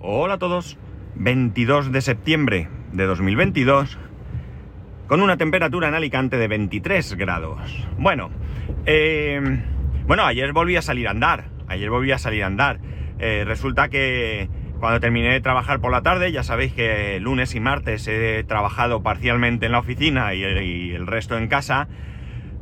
Hola 0.00 0.34
a 0.34 0.38
todos. 0.38 0.78
22 1.16 1.90
de 1.90 2.00
septiembre 2.02 2.68
de 2.92 3.04
2022 3.04 3.98
con 5.08 5.20
una 5.20 5.36
temperatura 5.36 5.88
en 5.88 5.94
Alicante 5.94 6.36
de 6.36 6.46
23 6.46 7.16
grados. 7.16 7.88
Bueno, 7.98 8.30
eh, 8.86 9.40
bueno, 10.06 10.24
ayer 10.24 10.52
volví 10.52 10.76
a 10.76 10.82
salir 10.82 11.08
a 11.08 11.10
andar. 11.10 11.46
Ayer 11.66 11.90
volví 11.90 12.12
a 12.12 12.18
salir 12.18 12.44
a 12.44 12.46
andar. 12.46 12.78
Eh, 13.18 13.42
resulta 13.44 13.88
que 13.88 14.48
cuando 14.78 15.00
terminé 15.00 15.32
de 15.32 15.40
trabajar 15.40 15.80
por 15.80 15.90
la 15.90 16.02
tarde, 16.02 16.30
ya 16.30 16.44
sabéis 16.44 16.72
que 16.74 17.18
lunes 17.18 17.56
y 17.56 17.60
martes 17.60 18.06
he 18.06 18.44
trabajado 18.44 19.02
parcialmente 19.02 19.66
en 19.66 19.72
la 19.72 19.80
oficina 19.80 20.32
y 20.32 20.44
el 20.92 21.08
resto 21.08 21.36
en 21.36 21.48
casa, 21.48 21.88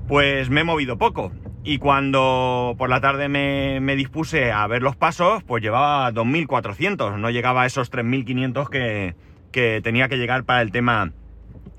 pues 0.09 0.48
me 0.48 0.62
he 0.62 0.65
movido 0.65 0.97
poco. 0.97 1.33
Y 1.69 1.79
cuando 1.79 2.77
por 2.79 2.88
la 2.88 3.01
tarde 3.01 3.29
me, 3.29 3.97
dispuse 3.97 4.52
a 4.52 4.65
ver 4.69 4.84
los 4.84 4.95
pasos, 4.95 5.43
pues 5.43 5.65
llevaba 5.65 6.12
2.400, 6.12 7.19
no 7.19 7.29
llegaba 7.29 7.62
a 7.62 7.66
esos 7.66 7.91
3.500 7.91 8.69
que, 8.69 9.16
que 9.51 9.80
tenía 9.83 10.07
que 10.07 10.16
llegar 10.16 10.45
para 10.45 10.62
el 10.62 10.71
tema 10.71 11.10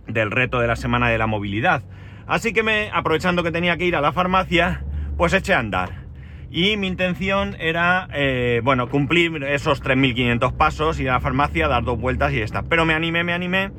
del 0.05 0.31
reto 0.31 0.59
de 0.59 0.67
la 0.67 0.75
semana 0.75 1.07
de 1.07 1.17
la 1.17 1.25
movilidad. 1.25 1.83
Así 2.27 2.51
que 2.51 2.63
me, 2.63 2.89
aprovechando 2.93 3.43
que 3.43 3.51
tenía 3.53 3.77
que 3.77 3.85
ir 3.85 3.95
a 3.95 4.01
la 4.01 4.11
farmacia, 4.11 4.83
pues 5.15 5.31
eché 5.31 5.53
a 5.53 5.59
andar. 5.59 6.05
Y 6.51 6.75
mi 6.75 6.87
intención 6.87 7.55
era, 7.57 8.09
eh, 8.13 8.59
bueno, 8.65 8.89
cumplir 8.89 9.41
esos 9.45 9.81
3.500 9.81 10.57
pasos, 10.57 10.99
ir 10.99 11.09
a 11.09 11.13
la 11.13 11.19
farmacia, 11.21 11.69
dar 11.69 11.85
dos 11.85 11.97
vueltas 11.97 12.33
y 12.33 12.39
ya 12.39 12.43
está. 12.43 12.63
Pero 12.63 12.85
me 12.85 12.93
animé, 12.93 13.23
me 13.23 13.31
animé 13.31 13.71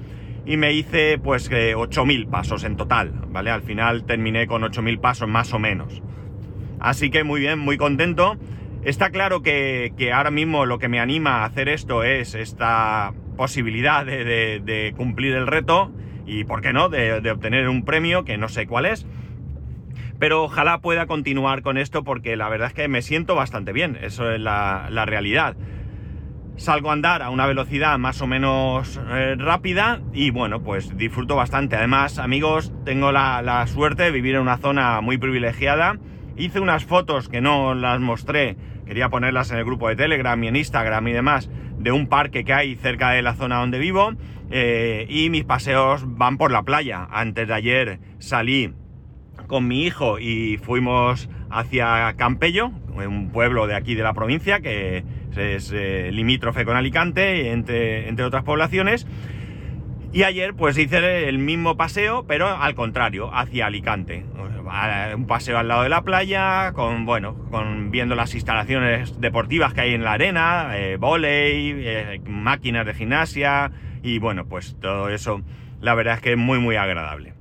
y 0.45 0.57
me 0.57 0.73
hice 0.73 1.19
pues 1.19 1.51
eh, 1.51 1.75
8.000 1.77 2.29
pasos 2.29 2.65
en 2.65 2.77
total, 2.77 3.13
¿vale? 3.29 3.51
Al 3.51 3.63
final 3.63 4.05
terminé 4.05 4.47
con 4.47 4.63
8.000 4.63 5.01
pasos 5.01 5.29
más 5.29 5.53
o 5.53 5.59
menos. 5.59 6.03
Así 6.81 7.11
que 7.11 7.25
muy 7.25 7.41
bien, 7.41 7.59
muy 7.59 7.77
contento. 7.77 8.37
Está 8.83 9.11
claro 9.11 9.43
que, 9.43 9.93
que, 9.97 10.13
ahora 10.13 10.31
mismo 10.31 10.65
lo 10.65 10.79
que 10.79 10.89
me 10.89 11.01
anima 11.01 11.43
a 11.43 11.45
hacer 11.45 11.69
esto 11.69 12.05
es 12.05 12.35
esta 12.35 13.13
posibilidad 13.37 14.07
de, 14.07 14.61
de, 14.65 14.95
cumplir 14.97 15.35
el 15.35 15.47
reto 15.47 15.91
y, 16.27 16.45
¿por 16.45 16.61
qué 16.61 16.73
no?, 16.73 16.89
de, 16.89 17.21
de, 17.21 17.31
obtener 17.31 17.69
un 17.69 17.85
premio 17.85 18.25
que 18.25 18.39
no 18.39 18.49
sé 18.49 18.67
cuál 18.67 18.87
es. 18.87 19.07
Pero 20.19 20.45
ojalá 20.45 20.81
pueda 20.81 21.07
continuar 21.07 21.63
con 21.63 21.77
esto 21.77 22.05
porque 22.05 22.37
la 22.37 22.49
verdad 22.49 22.69
es 22.69 22.75
que 22.75 22.89
me 22.89 23.03
siento 23.03 23.35
bastante 23.35 23.73
bien, 23.73 23.99
eso 24.01 24.31
es 24.31 24.41
la, 24.41 24.89
la 24.91 25.07
realidad 25.07 25.57
salgo 26.59 26.91
a 26.91 26.93
andar 26.93 27.23
a 27.23 27.31
una 27.31 27.47
velocidad 27.47 27.99
más 27.99 28.21
o 28.21 28.27
menos 28.27 29.01
eh, 29.11 29.37
rápida 29.39 30.01
y 30.13 30.31
bueno, 30.31 30.63
pues 30.63 30.97
disfruto 30.97 31.37
bastante. 31.37 31.77
Además, 31.77 32.19
amigos, 32.19 32.73
tengo 32.85 33.13
la, 33.13 33.65
suerte 33.69 34.03
de 34.03 34.11
vivir 34.11 34.35
en 34.35 34.43
una 34.43 34.59
zona 34.59 35.01
muy 35.01 35.19
privilegiada. 35.19 35.99
Hice 36.37 36.61
unas 36.61 36.85
fotos 36.85 37.29
que 37.29 37.41
no 37.41 37.75
las 37.75 38.01
mostré, 38.01 38.57
quería 38.87 39.09
ponerlas 39.09 39.51
en 39.51 39.59
el 39.59 39.65
grupo 39.65 39.89
de 39.89 39.97
Telegram 39.97 40.43
y 40.43 40.49
en 40.49 40.57
Instagram 40.57 41.09
y 41.09 41.13
demás, 41.13 41.51
de 41.79 41.93
un 41.93 42.09
parque 42.09 42.45
que 42.45 42.53
hay 42.53 42.75
cerca 42.77 43.11
de 43.11 43.23
la 43.23 43.35
zona 43.35 43.59
donde 43.59 43.79
vivo 43.79 44.13
eh, 44.51 45.07
y 45.09 45.31
mis 45.31 45.45
paseos 45.45 46.03
van 46.07 46.39
por 46.39 46.51
la 46.51 46.63
playa. 46.63 47.07
Antes 47.11 47.49
de 47.49 47.55
ayer 47.55 48.01
salí 48.19 48.73
con 49.47 49.67
mi 49.67 49.85
hijo 49.85 50.19
y 50.19 50.59
fuimos 50.59 51.29
hacia 51.51 52.15
Campello, 52.17 52.71
un 52.95 53.31
pueblo 53.31 53.67
de 53.67 53.75
aquí 53.75 53.95
de 53.95 54.03
la 54.03 54.13
provincia 54.13 54.61
que 54.61 55.05
es 55.39 55.73
eh, 55.73 56.11
limítrofe 56.13 56.65
con 56.65 56.77
Alicante, 56.77 57.51
entre, 57.51 58.09
entre 58.09 58.25
otras 58.25 58.45
poblaciones. 58.45 59.07
Y 60.13 60.23
ayer 60.23 60.55
pues 60.55 60.79
hice 60.79 61.29
el 61.29 61.39
mismo 61.39 61.77
paseo, 61.77 62.25
pero 62.27 62.49
al 62.49 62.75
contrario, 62.75 63.31
hacia 63.33 63.67
Alicante. 63.67 64.25
Un 65.15 65.27
paseo 65.27 65.59
al 65.59 65.69
lado 65.69 65.83
de 65.83 65.89
la 65.89 66.03
playa, 66.03 66.73
con 66.73 67.07
bueno, 67.07 67.35
con 67.51 67.91
viendo 67.91 68.15
las 68.15 68.35
instalaciones 68.35 69.21
deportivas 69.21 69.75
que 69.75 69.83
hay 69.83 69.95
en 69.95 70.05
la 70.05 70.13
arena, 70.13 70.77
eh, 70.77 70.97
volei, 70.99 71.73
eh, 71.77 72.21
máquinas 72.27 72.85
de 72.85 72.95
gimnasia 72.95 73.71
y 74.03 74.19
bueno, 74.19 74.47
pues 74.47 74.77
todo 74.81 75.09
eso, 75.09 75.43
la 75.81 75.95
verdad 75.95 76.15
es 76.17 76.21
que 76.21 76.33
es 76.33 76.39
muy 76.39 76.59
muy 76.59 76.77
agradable. 76.77 77.38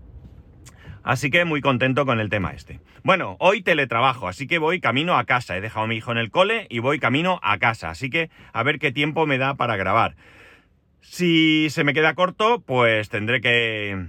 Así 1.08 1.30
que 1.30 1.46
muy 1.46 1.62
contento 1.62 2.06
con 2.06 2.20
el 2.20 2.30
tema 2.30 2.52
este. 2.52 2.82
Bueno, 3.02 3.38
hoy 3.40 3.62
teletrabajo, 3.62 4.28
así 4.28 4.46
que 4.46 4.58
voy 4.58 4.82
camino 4.82 5.18
a 5.18 5.24
casa. 5.24 5.56
He 5.56 5.62
dejado 5.62 5.86
a 5.86 5.88
mi 5.88 5.96
hijo 5.96 6.12
en 6.12 6.18
el 6.18 6.32
cole 6.32 6.68
y 6.70 6.80
voy 6.80 7.00
camino 7.00 7.40
a 7.44 7.58
casa. 7.60 7.90
Así 7.90 8.10
que 8.10 8.30
a 8.52 8.62
ver 8.62 8.78
qué 8.78 8.92
tiempo 8.92 9.26
me 9.26 9.38
da 9.38 9.56
para 9.56 9.78
grabar. 9.78 10.18
Si 11.00 11.70
se 11.70 11.86
me 11.86 11.94
queda 11.94 12.14
corto, 12.14 12.60
pues 12.60 13.08
tendré 13.08 13.40
que, 13.40 14.08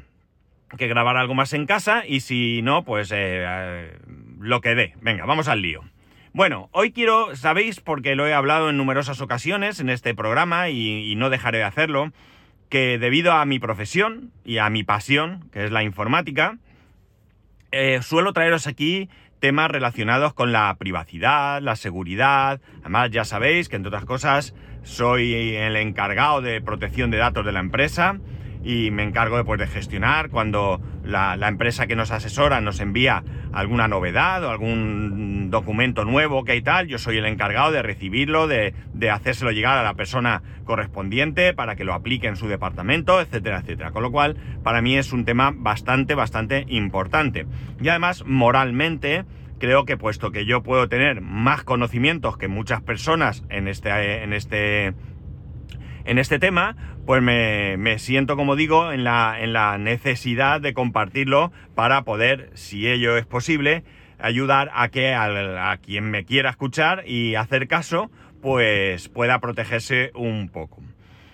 grabar 0.76 1.16
algo 1.16 1.36
más 1.36 1.52
en 1.52 1.66
casa. 1.66 2.02
Y 2.04 2.18
si 2.18 2.62
no, 2.62 2.82
pues 2.82 3.12
eh, 3.14 3.96
lo 4.40 4.60
que 4.60 4.74
dé. 4.74 4.94
Venga, 5.00 5.24
vamos 5.24 5.46
al 5.46 5.62
lío. 5.62 5.84
Bueno, 6.32 6.68
hoy 6.72 6.90
quiero, 6.90 7.36
sabéis, 7.36 7.78
porque 7.78 8.16
lo 8.16 8.26
he 8.26 8.34
hablado 8.34 8.70
en 8.70 8.76
numerosas 8.76 9.20
ocasiones 9.20 9.78
en 9.78 9.88
este 9.88 10.16
programa 10.16 10.68
y 10.68 11.14
no 11.14 11.30
dejaré 11.30 11.58
de 11.58 11.64
hacerlo, 11.64 12.10
que 12.68 12.98
debido 12.98 13.34
a 13.34 13.44
mi 13.44 13.60
profesión 13.60 14.32
y 14.44 14.58
a 14.58 14.68
mi 14.68 14.82
pasión, 14.82 15.48
que 15.52 15.64
es 15.64 15.70
la 15.70 15.84
informática, 15.84 16.58
eh, 17.70 18.00
suelo 18.02 18.32
traeros 18.32 18.66
aquí 18.66 19.08
temas 19.40 19.70
relacionados 19.70 20.34
con 20.34 20.52
la 20.52 20.74
privacidad, 20.78 21.62
la 21.62 21.76
seguridad. 21.76 22.60
Además, 22.80 23.10
ya 23.10 23.24
sabéis 23.24 23.68
que, 23.68 23.76
entre 23.76 23.88
otras 23.88 24.04
cosas, 24.04 24.54
soy 24.82 25.54
el 25.54 25.76
encargado 25.76 26.40
de 26.40 26.60
protección 26.60 27.10
de 27.10 27.18
datos 27.18 27.44
de 27.44 27.52
la 27.52 27.60
empresa 27.60 28.18
y 28.62 28.90
me 28.90 29.02
encargo 29.02 29.36
de, 29.36 29.44
pues, 29.44 29.60
de 29.60 29.66
gestionar 29.66 30.30
cuando 30.30 30.80
la, 31.04 31.36
la, 31.36 31.48
empresa 31.48 31.86
que 31.86 31.96
nos 31.96 32.10
asesora 32.10 32.60
nos 32.60 32.80
envía 32.80 33.22
alguna 33.52 33.88
novedad 33.88 34.44
o 34.44 34.50
algún 34.50 35.50
documento 35.50 36.04
nuevo 36.04 36.44
que 36.44 36.52
hay 36.52 36.62
tal, 36.62 36.86
yo 36.88 36.98
soy 36.98 37.18
el 37.18 37.26
encargado 37.26 37.72
de 37.72 37.82
recibirlo, 37.82 38.46
de, 38.46 38.74
de, 38.92 39.10
hacérselo 39.10 39.52
llegar 39.52 39.78
a 39.78 39.82
la 39.82 39.94
persona 39.94 40.42
correspondiente 40.64 41.54
para 41.54 41.76
que 41.76 41.84
lo 41.84 41.94
aplique 41.94 42.26
en 42.26 42.36
su 42.36 42.48
departamento, 42.48 43.20
etcétera, 43.20 43.60
etcétera. 43.60 43.90
Con 43.92 44.02
lo 44.02 44.10
cual, 44.10 44.36
para 44.62 44.82
mí 44.82 44.96
es 44.96 45.12
un 45.12 45.24
tema 45.24 45.52
bastante, 45.54 46.14
bastante 46.14 46.64
importante. 46.68 47.46
Y 47.80 47.88
además, 47.88 48.24
moralmente, 48.26 49.24
creo 49.58 49.84
que 49.84 49.96
puesto 49.96 50.30
que 50.30 50.44
yo 50.46 50.62
puedo 50.62 50.88
tener 50.88 51.20
más 51.20 51.64
conocimientos 51.64 52.36
que 52.36 52.48
muchas 52.48 52.82
personas 52.82 53.44
en 53.48 53.68
este, 53.68 54.22
en 54.22 54.32
este 54.32 54.94
en 56.08 56.18
este 56.18 56.38
tema, 56.38 56.74
pues 57.08 57.22
me, 57.22 57.78
me, 57.78 57.98
siento, 57.98 58.36
como 58.36 58.54
digo, 58.54 58.92
en 58.92 59.02
la, 59.02 59.38
en 59.40 59.54
la 59.54 59.78
necesidad 59.78 60.60
de 60.60 60.74
compartirlo 60.74 61.52
para 61.74 62.02
poder, 62.02 62.50
si 62.52 62.86
ello 62.86 63.16
es 63.16 63.24
posible, 63.24 63.82
ayudar 64.18 64.70
a 64.74 64.90
que 64.90 65.14
a, 65.14 65.70
a 65.70 65.76
quien 65.78 66.10
me 66.10 66.26
quiera 66.26 66.50
escuchar 66.50 67.04
y 67.06 67.34
hacer 67.34 67.66
caso, 67.66 68.10
pues 68.42 69.08
pueda 69.08 69.38
protegerse 69.38 70.10
un 70.14 70.50
poco. 70.50 70.82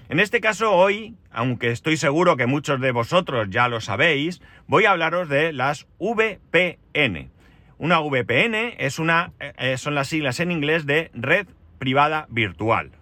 En 0.08 0.20
este 0.20 0.40
caso 0.40 0.70
hoy, 0.70 1.16
aunque 1.32 1.72
estoy 1.72 1.96
seguro 1.96 2.36
que 2.36 2.46
muchos 2.46 2.80
de 2.80 2.92
vosotros 2.92 3.48
ya 3.50 3.66
lo 3.66 3.80
sabéis, 3.80 4.40
voy 4.68 4.84
a 4.84 4.92
hablaros 4.92 5.28
de 5.28 5.52
las 5.52 5.88
VPN. 5.98 7.30
Una 7.78 7.98
VPN 7.98 8.76
es 8.78 9.00
una, 9.00 9.32
eh, 9.40 9.76
son 9.76 9.96
las 9.96 10.06
siglas 10.06 10.38
en 10.38 10.52
inglés 10.52 10.86
de 10.86 11.10
red 11.14 11.48
privada 11.80 12.28
virtual. 12.30 12.92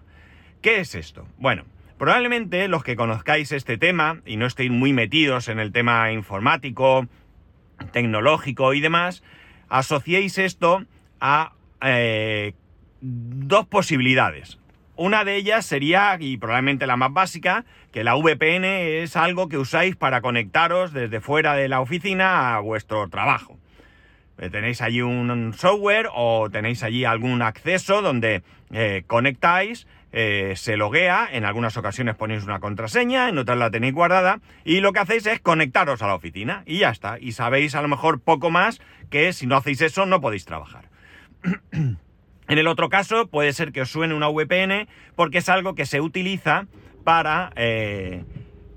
¿Qué 0.62 0.80
es 0.80 0.94
esto? 0.94 1.28
Bueno, 1.36 1.64
probablemente 2.02 2.66
los 2.66 2.82
que 2.82 2.96
conozcáis 2.96 3.52
este 3.52 3.78
tema 3.78 4.22
y 4.26 4.36
no 4.36 4.46
estéis 4.46 4.72
muy 4.72 4.92
metidos 4.92 5.46
en 5.46 5.60
el 5.60 5.70
tema 5.70 6.10
informático, 6.10 7.06
tecnológico 7.92 8.74
y 8.74 8.80
demás, 8.80 9.22
asociéis 9.68 10.36
esto 10.38 10.84
a 11.20 11.52
eh, 11.80 12.54
dos 13.00 13.68
posibilidades. 13.68 14.58
Una 14.96 15.24
de 15.24 15.36
ellas 15.36 15.64
sería, 15.64 16.16
y 16.18 16.38
probablemente 16.38 16.88
la 16.88 16.96
más 16.96 17.12
básica, 17.12 17.64
que 17.92 18.02
la 18.02 18.16
VPN 18.16 18.64
es 18.64 19.14
algo 19.14 19.48
que 19.48 19.58
usáis 19.58 19.94
para 19.94 20.22
conectaros 20.22 20.92
desde 20.92 21.20
fuera 21.20 21.54
de 21.54 21.68
la 21.68 21.80
oficina 21.80 22.56
a 22.56 22.58
vuestro 22.58 23.08
trabajo. 23.10 23.58
Eh, 24.38 24.50
tenéis 24.50 24.82
allí 24.82 25.02
un 25.02 25.54
software 25.54 26.08
o 26.12 26.50
tenéis 26.50 26.82
allí 26.82 27.04
algún 27.04 27.42
acceso 27.42 28.02
donde 28.02 28.42
eh, 28.72 29.04
conectáis 29.06 29.86
eh, 30.12 30.52
se 30.56 30.76
loguea, 30.76 31.28
en 31.30 31.44
algunas 31.44 31.76
ocasiones 31.76 32.16
ponéis 32.16 32.44
una 32.44 32.60
contraseña, 32.60 33.28
en 33.28 33.38
otras 33.38 33.58
la 33.58 33.70
tenéis 33.70 33.94
guardada, 33.94 34.40
y 34.64 34.80
lo 34.80 34.92
que 34.92 35.00
hacéis 35.00 35.26
es 35.26 35.40
conectaros 35.40 36.02
a 36.02 36.06
la 36.06 36.14
oficina, 36.14 36.62
y 36.66 36.78
ya 36.78 36.90
está, 36.90 37.18
y 37.18 37.32
sabéis 37.32 37.74
a 37.74 37.82
lo 37.82 37.88
mejor 37.88 38.20
poco 38.20 38.50
más 38.50 38.80
que 39.10 39.32
si 39.32 39.46
no 39.46 39.56
hacéis 39.56 39.80
eso 39.80 40.06
no 40.06 40.20
podéis 40.20 40.44
trabajar. 40.44 40.90
en 41.72 41.98
el 42.58 42.66
otro 42.66 42.88
caso 42.88 43.26
puede 43.28 43.52
ser 43.52 43.72
que 43.72 43.82
os 43.82 43.90
suene 43.90 44.14
una 44.14 44.28
VPN 44.28 44.86
porque 45.16 45.38
es 45.38 45.48
algo 45.48 45.74
que 45.74 45.86
se 45.86 46.00
utiliza 46.00 46.66
para, 47.04 47.52
eh, 47.56 48.24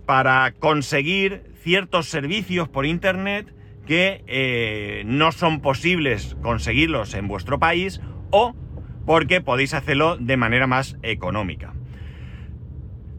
para 0.05 0.51
conseguir 0.53 1.43
ciertos 1.61 2.07
servicios 2.07 2.69
por 2.69 2.85
Internet 2.85 3.53
que 3.85 4.23
eh, 4.27 5.03
no 5.05 5.31
son 5.31 5.61
posibles 5.61 6.35
conseguirlos 6.41 7.13
en 7.13 7.27
vuestro 7.27 7.59
país 7.59 8.01
o 8.31 8.55
porque 9.05 9.41
podéis 9.41 9.73
hacerlo 9.73 10.17
de 10.17 10.37
manera 10.37 10.67
más 10.67 10.97
económica. 11.03 11.73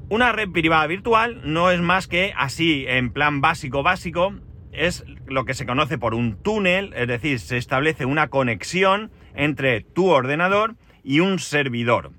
Una 0.09 0.33
red 0.33 0.51
privada 0.51 0.87
virtual 0.87 1.41
no 1.45 1.71
es 1.71 1.81
más 1.81 2.07
que 2.07 2.33
así, 2.37 2.85
en 2.87 3.11
plan 3.11 3.41
básico 3.41 3.83
básico, 3.83 4.35
es 4.73 5.05
lo 5.27 5.45
que 5.45 5.55
se 5.55 5.67
conoce 5.67 5.99
por 5.99 6.15
un 6.15 6.37
túnel, 6.43 6.93
es 6.95 7.09
decir, 7.09 7.41
se 7.41 7.57
establece 7.57 8.05
una 8.05 8.29
conexión 8.29 9.11
entre 9.35 9.81
tu 9.81 10.09
ordenador 10.09 10.77
y 11.03 11.21
un 11.21 11.39
servidor. 11.39 12.13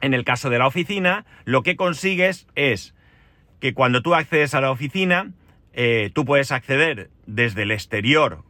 En 0.00 0.14
el 0.14 0.24
caso 0.24 0.48
de 0.48 0.58
la 0.58 0.66
oficina, 0.66 1.26
lo 1.44 1.62
que 1.62 1.76
consigues 1.76 2.46
es 2.54 2.94
que 3.60 3.74
cuando 3.74 4.00
tú 4.00 4.14
accedes 4.14 4.54
a 4.54 4.60
la 4.60 4.70
oficina, 4.70 5.32
eh, 5.72 6.10
tú 6.14 6.24
puedes 6.24 6.52
acceder 6.52 7.10
desde 7.26 7.62
el 7.62 7.70
exterior 7.70 8.44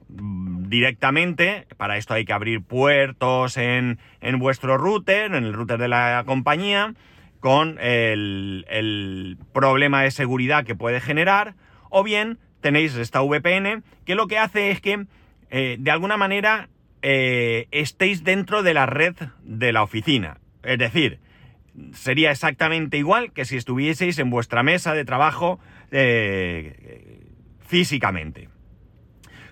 directamente. 0.70 1.67
Para 1.76 1.99
esto 1.99 2.14
hay 2.14 2.25
que 2.25 2.32
abrir 2.32 2.62
puertos 2.62 3.56
en, 3.56 3.99
en 4.20 4.38
vuestro 4.38 4.78
router, 4.78 5.34
en 5.34 5.44
el 5.44 5.52
router 5.52 5.78
de 5.78 5.88
la 5.88 6.22
compañía, 6.25 6.94
con 7.40 7.76
el, 7.81 9.37
problema 9.52 10.02
de 10.02 10.12
seguridad 10.12 10.64
que 10.64 10.76
puede 10.76 11.00
generar. 11.00 11.55
O 11.90 12.05
bien 12.05 12.38
tenéis 12.61 12.94
esta 12.94 13.20
VPN 13.20 13.82
que 14.06 14.14
lo 14.14 14.28
que 14.28 14.38
hace 14.38 14.70
es 14.70 14.81
que 14.81 15.06
eh, 15.50 15.76
de 15.78 15.90
alguna 15.90 16.17
manera 16.17 16.69
eh, 17.02 17.66
estéis 17.73 18.23
dentro 18.23 18.62
de 18.62 18.73
la 18.73 18.87
red 18.87 19.16
de 19.43 19.73
la 19.73 19.82
oficina. 19.82 20.38
Es 20.62 20.78
decir, 20.78 21.19
sería 21.93 22.31
exactamente 22.31 22.96
igual 22.96 23.32
que 23.32 23.44
si 23.44 23.56
estuvieseis 23.56 24.19
en 24.20 24.31
vuestra 24.31 24.62
mesa 24.62 24.94
de 24.94 25.05
trabajo 25.05 25.58
eh, 25.90 27.25
físicamente. 27.66 28.50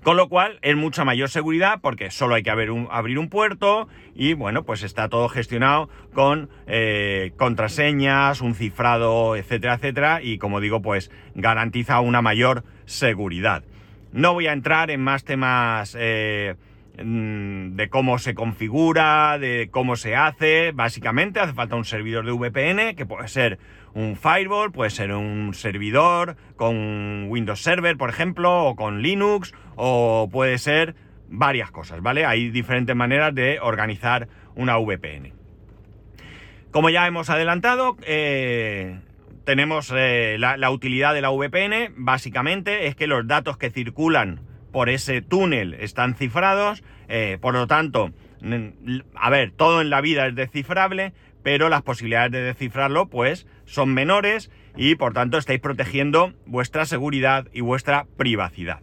Con 0.03 0.17
lo 0.17 0.29
cual 0.29 0.59
es 0.63 0.77
mucha 0.77 1.05
mayor 1.05 1.29
seguridad 1.29 1.81
porque 1.81 2.11
solo 2.11 2.35
hay 2.35 2.43
que 2.43 2.51
abrir 2.51 2.71
un, 2.71 3.29
puerto 3.29 3.89
y 4.15 4.35
bueno, 4.35 4.65
pues 4.65 4.83
está 4.83 5.09
todo 5.09 5.29
gestionado 5.29 5.89
con 6.13 6.49
eh, 6.67 7.33
contraseñas, 7.37 8.41
un 8.41 8.55
cifrado, 8.55 9.37
etcétera, 9.37 9.75
etcétera. 9.75 10.23
Y 10.23 10.39
como 10.39 10.61
digo, 10.61 10.81
pues 10.83 11.11
garantiza 11.35 12.01
una 12.01 12.23
mayor 12.23 12.65
seguridad. 12.87 13.65
No 14.13 14.33
voy 14.33 14.47
a 14.47 14.53
entrar 14.53 14.91
en 14.91 15.03
más 15.03 15.25
temas 15.25 15.97
eh, 15.99 16.55
mm, 17.03 17.77
de 17.77 17.89
cómo 17.91 18.19
se 18.19 18.35
configura, 18.35 19.39
de 19.39 19.69
cómo 19.71 19.97
se 19.97 20.17
hace. 20.17 20.73
Básicamente 20.73 21.41
hace 21.41 21.53
falta 21.53 21.77
un 21.77 21.85
servidor 21.85 22.25
de 22.25 22.33
VPN 22.33 22.97
que 22.97 23.05
puede 23.05 23.29
ser 23.29 23.59
un 23.95 24.17
firewall, 24.17 24.73
puede 24.73 24.91
ser 24.91 25.13
un 25.13 25.55
servidor 25.55 26.37
con 26.57 27.27
Windows 27.29 27.63
Server, 27.63 27.97
por 27.97 28.11
ejemplo, 28.11 28.65
o 28.67 28.77
con 28.77 29.03
Linux, 29.03 29.55
o 29.77 30.29
puede 30.31 30.59
ser 30.59 30.95
varias 31.29 31.71
cosas, 31.71 32.03
¿vale? 32.03 32.25
Hay 32.25 32.51
diferentes 32.51 32.95
maneras 32.95 33.35
de 33.35 33.59
organizar 33.61 34.29
una 34.55 34.77
VPN. 34.79 35.33
Como 36.71 36.91
ya 36.91 37.07
hemos 37.07 37.31
adelantado, 37.31 37.97
eh, 38.03 39.01
tenemos 39.45 39.93
eh, 39.97 40.37
la, 40.39 40.71
utilidad 40.71 41.15
de 41.15 41.23
la 41.23 41.31
VPN, 41.31 41.95
básicamente 41.97 42.87
es 42.87 42.95
que 42.95 43.07
los 43.07 43.27
datos 43.27 43.57
que 43.57 43.71
circulan 43.71 44.41
por 44.73 44.91
ese 44.91 45.23
túnel 45.23 45.75
están 45.75 46.15
cifrados, 46.15 46.83
eh, 47.09 47.39
por 47.41 47.55
lo 47.55 47.67
tanto, 47.67 48.11
a 49.15 49.31
ver, 49.31 49.53
todo 49.53 49.81
en 49.81 49.89
la 49.89 50.03
vida 50.03 50.27
es 50.27 50.35
descifrable, 50.35 51.15
pero 51.43 51.71
las 51.71 51.83
posibilidades 51.83 52.33
de 52.33 52.43
descifrarlo 52.43 53.07
pues 53.07 53.47
son 53.69 53.95
menores 53.95 54.51
y 54.77 54.95
por 54.97 55.13
tanto 55.13 55.39
estáis 55.39 55.61
protegiendo 55.61 56.33
vuestra 56.47 56.87
seguridad 56.87 57.47
y 57.53 57.61
vuestra 57.61 58.07
privacidad. 58.17 58.81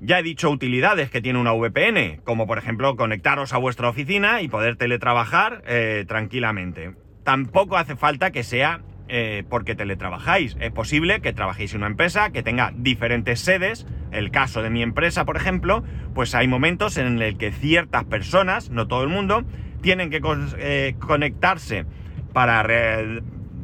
Ya 0.00 0.20
he 0.20 0.22
dicho 0.22 0.50
utilidades 0.50 1.10
que 1.10 1.20
tiene 1.20 1.40
una 1.40 1.52
VPN, 1.52 2.20
como 2.24 2.46
por 2.46 2.58
ejemplo 2.58 2.96
conectaros 2.96 3.52
a 3.52 3.58
vuestra 3.58 3.88
oficina 3.88 4.42
y 4.42 4.48
poder 4.48 4.76
teletrabajar 4.76 5.62
eh, 5.66 6.04
tranquilamente. 6.06 6.94
Tampoco 7.24 7.76
hace 7.76 7.96
falta 7.96 8.30
que 8.30 8.44
sea 8.44 8.80
eh, 9.08 9.42
porque 9.48 9.74
teletrabajáis. 9.74 10.56
Es 10.60 10.70
posible 10.70 11.20
que 11.20 11.32
trabajéis 11.32 11.72
en 11.74 11.78
una 11.78 11.88
empresa 11.88 12.30
que 12.30 12.42
tenga 12.42 12.72
diferentes 12.76 13.40
sedes. 13.40 13.86
El 14.12 14.30
caso 14.30 14.62
de 14.62 14.70
mi 14.70 14.82
empresa, 14.82 15.24
por 15.24 15.36
ejemplo, 15.36 15.82
pues 16.14 16.34
hay 16.34 16.46
momentos 16.46 16.96
en 16.96 17.20
el 17.20 17.36
que 17.36 17.50
ciertas 17.50 18.04
personas, 18.04 18.70
no 18.70 18.86
todo 18.86 19.02
el 19.02 19.08
mundo, 19.08 19.44
tienen 19.80 20.10
que 20.10 20.20
eh, 20.58 20.94
conectarse 21.00 21.86
para 22.32 22.62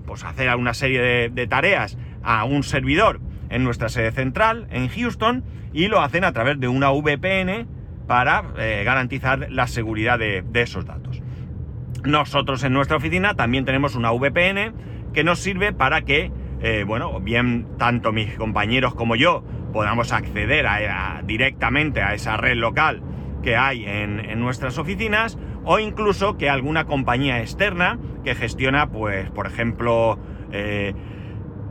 pues 0.07 0.25
hacer 0.25 0.55
una 0.57 0.75
serie 0.75 1.31
de, 1.31 1.47
tareas 1.47 1.99
a 2.23 2.45
un 2.45 2.63
servidor 2.63 3.21
en 3.51 3.65
nuestra 3.65 3.89
sede 3.89 4.13
central, 4.13 4.67
en 4.71 4.89
Houston, 4.89 5.45
y 5.73 5.89
lo 5.89 6.01
hacen 6.01 6.25
a 6.25 6.33
través 6.33 6.59
de 6.61 6.69
una 6.69 6.91
VPN 6.91 7.67
para 8.07 8.45
eh, 8.59 8.83
garantizar 8.85 9.51
la 9.51 9.67
seguridad 9.67 10.19
de, 10.19 10.45
esos 10.55 10.85
datos. 10.85 11.23
Nosotros 12.05 12.63
en 12.65 12.73
nuestra 12.73 12.97
oficina 12.97 13.35
también 13.35 13.65
tenemos 13.65 13.95
una 13.95 14.11
VPN 14.13 14.75
que 15.13 15.25
nos 15.25 15.39
sirve 15.39 15.73
para 15.73 16.03
que, 16.03 16.31
eh, 16.61 16.85
bueno, 16.87 17.21
bien 17.21 17.67
tanto 17.79 18.13
mis 18.13 18.35
compañeros 18.35 18.95
como 18.95 19.17
yo 19.17 19.43
podamos 19.73 20.13
acceder 20.13 20.67
directamente 21.25 22.03
a 22.03 22.15
esa 22.15 22.37
red 22.37 22.57
local 22.57 23.03
que 23.45 23.57
hay 23.57 23.85
en, 23.85 24.41
nuestras 24.41 24.79
oficinas 24.79 25.39
o 25.65 25.79
incluso 25.79 26.37
que 26.37 26.49
alguna 26.51 26.85
compañía 26.85 27.41
externa 27.41 27.99
que 28.23 28.35
gestiona, 28.35 28.91
pues, 28.91 29.31
por 29.31 29.47
ejemplo, 29.47 30.19
eh, 30.53 30.95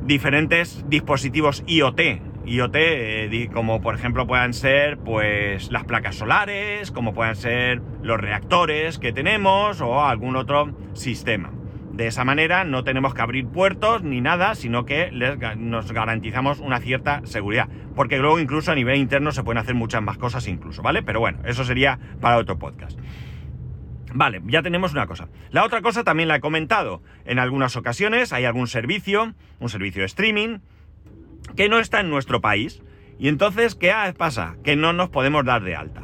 diferentes 0.05 0.85
dispositivos 0.87 1.63
IoT. 1.67 2.21
IoT, 2.45 2.75
eh, 2.75 3.49
como 3.53 3.81
por 3.81 3.95
ejemplo 3.95 4.27
puedan 4.27 4.53
ser 4.53 4.97
pues 4.97 5.71
las 5.71 5.85
placas 5.85 6.15
solares, 6.15 6.91
como 6.91 7.13
puedan 7.13 7.35
ser 7.35 7.81
los 8.01 8.19
reactores 8.19 8.99
que 8.99 9.13
tenemos 9.13 9.79
o 9.79 10.03
algún 10.03 10.35
otro 10.35 10.75
sistema. 10.93 11.51
De 11.93 12.07
esa 12.07 12.25
manera 12.25 12.63
no 12.63 12.83
tenemos 12.83 13.13
que 13.13 13.21
abrir 13.21 13.47
puertos 13.47 14.03
ni 14.03 14.19
nada, 14.19 14.55
sino 14.55 14.83
que 14.83 15.11
nos 15.57 15.91
garantizamos 15.91 16.59
una 16.59 16.79
cierta 16.79 17.21
seguridad. 17.23 17.69
Porque 17.95 18.17
luego 18.17 18.39
incluso 18.39 18.71
a 18.71 18.75
nivel 18.75 18.97
interno 18.97 19.31
se 19.31 19.43
pueden 19.43 19.59
hacer 19.59 19.75
muchas 19.75 20.01
más 20.01 20.17
cosas 20.17 20.47
incluso, 20.47 20.81
¿vale? 20.81 21.03
Pero 21.03 21.19
bueno, 21.19 21.37
eso 21.45 21.63
sería 21.63 21.99
para 22.19 22.37
otro 22.37 22.57
podcast. 22.57 22.99
Vale, 24.13 24.41
ya 24.45 24.61
tenemos 24.61 24.93
una 24.93 25.07
cosa. 25.07 25.27
La 25.49 25.63
otra 25.63 25.81
cosa 25.81 26.03
también 26.03 26.29
la 26.29 26.35
he 26.35 26.39
comentado. 26.39 27.01
En 27.25 27.39
algunas 27.39 27.75
ocasiones 27.75 28.31
hay 28.31 28.45
algún 28.45 28.67
servicio, 28.67 29.33
un 29.59 29.69
servicio 29.69 30.01
de 30.01 30.05
streaming, 30.05 30.59
que 31.55 31.67
no 31.67 31.79
está 31.79 31.99
en 31.99 32.09
nuestro 32.09 32.39
país. 32.39 32.81
Y 33.19 33.27
entonces, 33.27 33.75
¿qué 33.75 33.93
pasa? 34.17 34.55
Que 34.63 34.75
no 34.75 34.93
nos 34.93 35.09
podemos 35.09 35.45
dar 35.45 35.63
de 35.63 35.75
alta. 35.75 36.03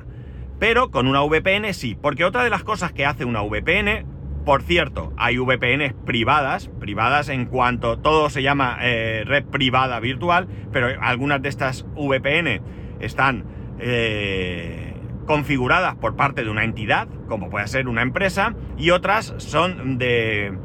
Pero 0.59 0.91
con 0.91 1.07
una 1.07 1.21
VPN 1.21 1.73
sí, 1.73 1.95
porque 1.99 2.25
otra 2.25 2.43
de 2.43 2.49
las 2.49 2.63
cosas 2.63 2.91
que 2.91 3.05
hace 3.05 3.25
una 3.25 3.41
VPN 3.41 4.05
por 4.45 4.63
cierto, 4.63 5.13
hay 5.17 5.37
VPNs 5.37 5.93
privadas, 6.05 6.69
privadas 6.79 7.29
en 7.29 7.45
cuanto 7.45 7.99
todo 7.99 8.29
se 8.29 8.41
llama 8.41 8.79
eh, 8.81 9.23
red 9.25 9.45
privada 9.45 9.99
virtual, 9.99 10.47
pero 10.71 10.87
algunas 11.01 11.41
de 11.41 11.49
estas 11.49 11.85
VPN 11.95 12.61
están 12.99 13.43
eh, 13.79 14.88
configuradas 15.29 15.93
por 15.93 16.15
parte 16.15 16.43
de 16.43 16.49
una 16.49 16.63
entidad, 16.63 17.07
como 17.27 17.51
puede 17.51 17.67
ser 17.67 17.87
una 17.87 18.01
empresa, 18.01 18.55
y 18.79 18.89
otras 18.89 19.35
son 19.37 19.99
de 19.99 20.57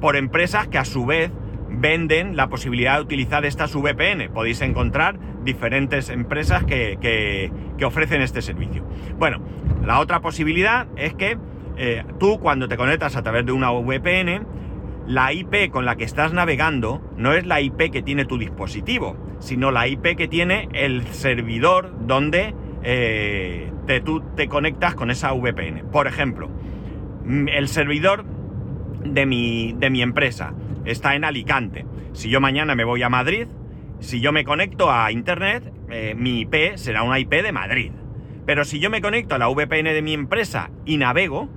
por 0.00 0.16
empresas 0.16 0.68
que 0.68 0.78
a 0.78 0.86
su 0.86 1.04
vez 1.04 1.30
venden 1.68 2.34
la 2.34 2.48
posibilidad 2.48 2.96
de 2.96 3.02
utilizar 3.02 3.44
estas 3.44 3.74
VPN. 3.74 4.32
Podéis 4.32 4.62
encontrar 4.62 5.18
diferentes 5.44 6.08
empresas 6.08 6.64
que, 6.64 6.96
que 7.76 7.84
ofrecen 7.84 8.22
este 8.22 8.40
servicio. 8.40 8.86
Bueno, 9.18 9.42
la 9.84 10.00
otra 10.00 10.20
posibilidad 10.20 10.86
es 10.96 11.12
que 11.12 11.36
eh, 11.76 12.02
tú 12.18 12.40
cuando 12.40 12.68
te 12.68 12.78
conectas 12.78 13.16
a 13.16 13.22
través 13.22 13.44
de 13.44 13.52
una 13.52 13.70
VPN, 13.70 14.46
la 15.06 15.34
IP 15.34 15.70
con 15.70 15.84
la 15.84 15.96
que 15.96 16.04
estás 16.04 16.32
navegando 16.32 17.02
no 17.18 17.34
es 17.34 17.44
la 17.44 17.60
IP 17.60 17.92
que 17.92 18.00
tiene 18.00 18.24
tu 18.24 18.38
dispositivo, 18.38 19.18
sino 19.40 19.70
la 19.70 19.86
IP 19.88 20.16
que 20.16 20.26
tiene 20.26 20.70
el 20.72 21.06
servidor 21.08 21.92
donde 22.06 22.54
eh, 22.88 23.72
te, 23.86 24.00
tú 24.00 24.22
te 24.36 24.46
conectas 24.46 24.94
con 24.94 25.10
esa 25.10 25.32
VPN. 25.32 25.90
Por 25.90 26.06
ejemplo, 26.06 26.48
mm, 27.24 27.48
el 27.48 27.66
servidor 27.66 28.24
de 29.04 29.26
mi, 29.26 29.74
de 29.76 29.90
mi 29.90 30.02
empresa 30.02 30.54
está 30.84 31.16
en 31.16 31.24
Alicante. 31.24 31.84
Si 32.12 32.30
yo 32.30 32.40
mañana 32.40 32.76
me 32.76 32.84
voy 32.84 33.02
a 33.02 33.08
Madrid, 33.08 33.48
si 33.98 34.20
yo 34.20 34.30
me 34.30 34.44
conecto 34.44 34.92
a 34.92 35.10
Internet, 35.10 35.72
eh, 35.90 36.14
mi 36.16 36.42
IP 36.42 36.76
será 36.76 37.02
una 37.02 37.18
IP 37.18 37.42
de 37.42 37.50
Madrid. 37.50 37.90
Pero 38.46 38.64
si 38.64 38.78
yo 38.78 38.88
me 38.88 39.00
conecto 39.00 39.34
a 39.34 39.38
la 39.38 39.48
VPN 39.48 39.92
de 39.92 40.02
mi 40.02 40.14
empresa 40.14 40.70
y 40.84 40.96
navego, 40.98 41.48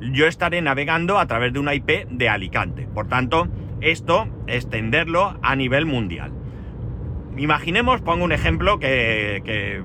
yo 0.00 0.26
estaré 0.26 0.62
navegando 0.62 1.20
a 1.20 1.26
través 1.26 1.52
de 1.52 1.60
una 1.60 1.74
IP 1.74 2.08
de 2.10 2.28
Alicante. 2.28 2.88
Por 2.92 3.06
tanto, 3.06 3.46
esto, 3.80 4.26
extenderlo 4.48 5.38
a 5.42 5.54
nivel 5.54 5.86
mundial. 5.86 6.32
Imaginemos, 7.36 8.00
pongo 8.00 8.24
un 8.24 8.32
ejemplo 8.32 8.78
que, 8.78 9.84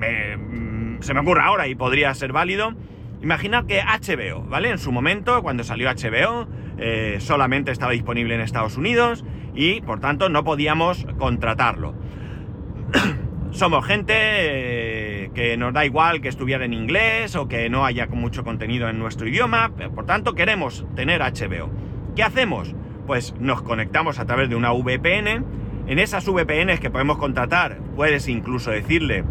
mm, 0.00 1.02
se 1.02 1.14
me 1.14 1.20
ocurre 1.20 1.42
ahora 1.42 1.68
y 1.68 1.74
podría 1.74 2.12
ser 2.14 2.32
válido. 2.32 2.74
Imaginad 3.22 3.66
que 3.66 3.82
HBO, 3.82 4.42
¿vale? 4.44 4.70
En 4.70 4.78
su 4.78 4.92
momento, 4.92 5.42
cuando 5.42 5.62
salió 5.62 5.90
HBO, 5.90 6.48
eh, 6.78 7.18
solamente 7.20 7.70
estaba 7.70 7.92
disponible 7.92 8.34
en 8.34 8.40
Estados 8.40 8.78
Unidos 8.78 9.24
y 9.54 9.82
por 9.82 10.00
tanto 10.00 10.30
no 10.30 10.42
podíamos 10.44 11.06
contratarlo. 11.18 11.94
Somos 13.50 13.84
gente 13.84 14.14
eh, 14.16 15.30
que 15.34 15.56
nos 15.56 15.74
da 15.74 15.84
igual 15.84 16.22
que 16.22 16.28
estuviera 16.28 16.64
en 16.64 16.72
inglés 16.72 17.36
o 17.36 17.48
que 17.48 17.68
no 17.68 17.84
haya 17.84 18.06
mucho 18.06 18.44
contenido 18.44 18.88
en 18.88 18.98
nuestro 18.98 19.28
idioma, 19.28 19.72
por 19.94 20.06
tanto 20.06 20.34
queremos 20.34 20.86
tener 20.94 21.20
HBO. 21.20 21.70
¿Qué 22.16 22.22
hacemos? 22.22 22.74
Pues 23.06 23.34
nos 23.38 23.60
conectamos 23.62 24.18
a 24.18 24.26
través 24.26 24.48
de 24.48 24.56
una 24.56 24.72
VPN. 24.72 25.44
En 25.88 25.98
esas 25.98 26.26
VPNs 26.26 26.80
que 26.80 26.90
podemos 26.90 27.18
contratar, 27.18 27.78
puedes 27.96 28.28
incluso 28.28 28.70
decirle 28.70 29.24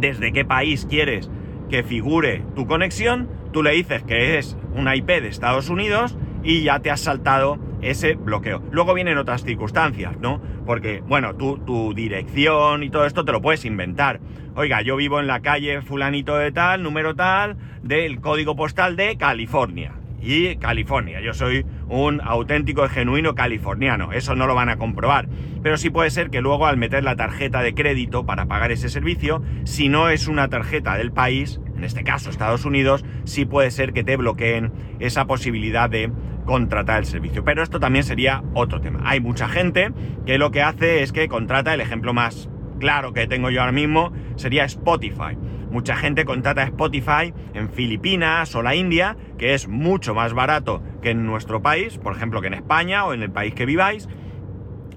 desde 0.00 0.32
qué 0.32 0.44
país 0.44 0.86
quieres 0.88 1.30
que 1.68 1.82
figure 1.82 2.42
tu 2.54 2.66
conexión. 2.66 3.28
tú 3.52 3.62
le 3.62 3.72
dices 3.72 4.02
que 4.02 4.38
es 4.38 4.56
una 4.74 4.96
IP 4.96 5.06
de 5.06 5.28
Estados 5.28 5.70
Unidos 5.70 6.16
y 6.42 6.62
ya 6.62 6.80
te 6.80 6.90
has 6.90 7.00
saltado 7.00 7.58
ese 7.82 8.14
bloqueo. 8.14 8.62
Luego 8.70 8.94
vienen 8.94 9.18
otras 9.18 9.44
circunstancias, 9.44 10.18
¿no? 10.20 10.40
Porque, 10.64 11.02
bueno, 11.06 11.34
tú, 11.34 11.58
tu 11.58 11.94
dirección 11.94 12.82
y 12.82 12.90
todo 12.90 13.06
esto 13.06 13.24
te 13.24 13.32
lo 13.32 13.40
puedes 13.40 13.64
inventar. 13.64 14.20
Oiga, 14.54 14.82
yo 14.82 14.96
vivo 14.96 15.20
en 15.20 15.26
la 15.26 15.40
calle 15.40 15.82
fulanito 15.82 16.36
de 16.36 16.52
tal, 16.52 16.82
número 16.82 17.14
tal, 17.14 17.56
del 17.82 18.20
código 18.20 18.56
postal 18.56 18.96
de 18.96 19.16
California. 19.16 19.95
Y 20.20 20.56
California, 20.56 21.20
yo 21.20 21.34
soy 21.34 21.64
un 21.88 22.20
auténtico 22.20 22.88
genuino 22.88 23.34
californiano, 23.34 24.12
eso 24.12 24.34
no 24.34 24.46
lo 24.46 24.54
van 24.54 24.68
a 24.68 24.76
comprobar. 24.76 25.28
Pero 25.62 25.76
sí 25.76 25.90
puede 25.90 26.10
ser 26.10 26.30
que 26.30 26.40
luego 26.40 26.66
al 26.66 26.76
meter 26.76 27.04
la 27.04 27.16
tarjeta 27.16 27.62
de 27.62 27.74
crédito 27.74 28.26
para 28.26 28.46
pagar 28.46 28.72
ese 28.72 28.88
servicio, 28.88 29.42
si 29.64 29.88
no 29.88 30.08
es 30.08 30.26
una 30.26 30.48
tarjeta 30.48 30.96
del 30.96 31.12
país, 31.12 31.60
en 31.76 31.84
este 31.84 32.04
caso 32.04 32.30
Estados 32.30 32.64
Unidos, 32.64 33.04
sí 33.24 33.44
puede 33.44 33.70
ser 33.70 33.92
que 33.92 34.04
te 34.04 34.16
bloqueen 34.16 34.72
esa 34.98 35.26
posibilidad 35.26 35.90
de 35.90 36.10
contratar 36.44 37.00
el 37.00 37.06
servicio. 37.06 37.44
Pero 37.44 37.62
esto 37.62 37.78
también 37.80 38.04
sería 38.04 38.42
otro 38.54 38.80
tema. 38.80 39.00
Hay 39.04 39.20
mucha 39.20 39.48
gente 39.48 39.92
que 40.24 40.38
lo 40.38 40.50
que 40.50 40.62
hace 40.62 41.02
es 41.02 41.12
que 41.12 41.28
contrata, 41.28 41.74
el 41.74 41.80
ejemplo 41.80 42.14
más 42.14 42.48
claro 42.78 43.12
que 43.12 43.26
tengo 43.26 43.50
yo 43.50 43.60
ahora 43.60 43.72
mismo 43.72 44.12
sería 44.36 44.64
Spotify. 44.64 45.36
Mucha 45.70 45.96
gente 45.96 46.24
contrata 46.24 46.62
Spotify 46.62 47.34
en 47.54 47.68
Filipinas 47.68 48.54
o 48.54 48.62
la 48.62 48.74
India, 48.74 49.16
que 49.38 49.54
es 49.54 49.68
mucho 49.68 50.14
más 50.14 50.32
barato 50.32 50.82
que 51.02 51.10
en 51.10 51.26
nuestro 51.26 51.60
país, 51.62 51.98
por 51.98 52.14
ejemplo 52.14 52.40
que 52.40 52.46
en 52.46 52.54
España 52.54 53.04
o 53.04 53.12
en 53.12 53.22
el 53.22 53.30
país 53.30 53.54
que 53.54 53.66
viváis. 53.66 54.08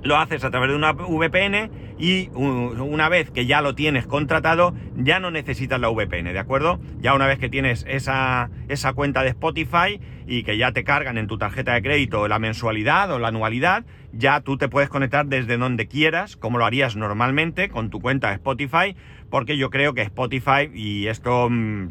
Lo 0.01 0.17
haces 0.17 0.43
a 0.43 0.51
través 0.51 0.69
de 0.69 0.75
una 0.75 0.93
VPN 0.93 1.69
y 1.99 2.29
una 2.33 3.09
vez 3.09 3.31
que 3.31 3.45
ya 3.45 3.61
lo 3.61 3.75
tienes 3.75 4.07
contratado, 4.07 4.73
ya 4.95 5.19
no 5.19 5.31
necesitas 5.31 5.79
la 5.79 5.89
VPN, 5.89 6.31
¿de 6.31 6.39
acuerdo? 6.39 6.79
Ya 7.01 7.13
una 7.13 7.27
vez 7.27 7.39
que 7.39 7.49
tienes 7.49 7.85
esa, 7.87 8.49
esa 8.69 8.93
cuenta 8.93 9.23
de 9.23 9.29
Spotify 9.29 9.99
y 10.25 10.43
que 10.43 10.57
ya 10.57 10.71
te 10.71 10.85
cargan 10.85 11.17
en 11.17 11.27
tu 11.27 11.37
tarjeta 11.37 11.73
de 11.73 11.81
crédito 11.81 12.27
la 12.29 12.39
mensualidad 12.39 13.11
o 13.11 13.19
la 13.19 13.27
anualidad, 13.27 13.83
ya 14.13 14.41
tú 14.41 14.57
te 14.57 14.69
puedes 14.69 14.89
conectar 14.89 15.25
desde 15.25 15.57
donde 15.57 15.87
quieras, 15.87 16.37
como 16.37 16.57
lo 16.57 16.65
harías 16.65 16.95
normalmente 16.95 17.67
con 17.67 17.89
tu 17.89 17.99
cuenta 17.99 18.29
de 18.29 18.35
Spotify, 18.35 18.95
porque 19.29 19.57
yo 19.57 19.69
creo 19.69 19.93
que 19.93 20.01
Spotify, 20.01 20.69
y 20.73 21.07
esto, 21.07 21.49
mm, 21.49 21.89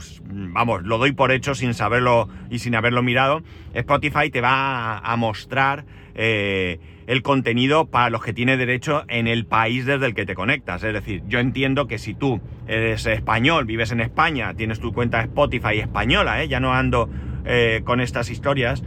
vamos, 0.52 0.82
lo 0.82 0.98
doy 0.98 1.12
por 1.12 1.32
hecho 1.32 1.54
sin 1.54 1.74
saberlo 1.74 2.28
y 2.50 2.60
sin 2.60 2.74
haberlo 2.74 3.02
mirado, 3.02 3.42
Spotify 3.74 4.30
te 4.30 4.40
va 4.40 4.98
a, 4.98 5.16
mostrar 5.16 5.84
eh, 6.14 6.78
el 7.08 7.22
contenido 7.22 7.86
para 7.86 8.10
los 8.10 8.22
que 8.22 8.34
tiene 8.34 8.58
derecho 8.58 9.04
en 9.08 9.26
el 9.28 9.46
país 9.46 9.86
desde 9.86 10.04
el 10.04 10.14
que 10.14 10.26
te 10.26 10.34
conectas. 10.34 10.84
Es 10.84 10.92
decir, 10.92 11.22
yo 11.26 11.38
entiendo 11.38 11.86
que 11.86 11.96
si 11.96 12.12
tú 12.14 12.42
eres 12.66 13.06
español, 13.06 13.64
vives 13.64 13.92
en 13.92 14.02
España, 14.02 14.52
tienes 14.52 14.78
tu 14.78 14.92
cuenta 14.92 15.22
Spotify 15.22 15.78
española, 15.78 16.42
¿eh? 16.42 16.48
ya 16.48 16.60
no 16.60 16.74
ando 16.74 17.08
eh, 17.46 17.80
con 17.84 18.02
estas 18.02 18.28
historias, 18.28 18.84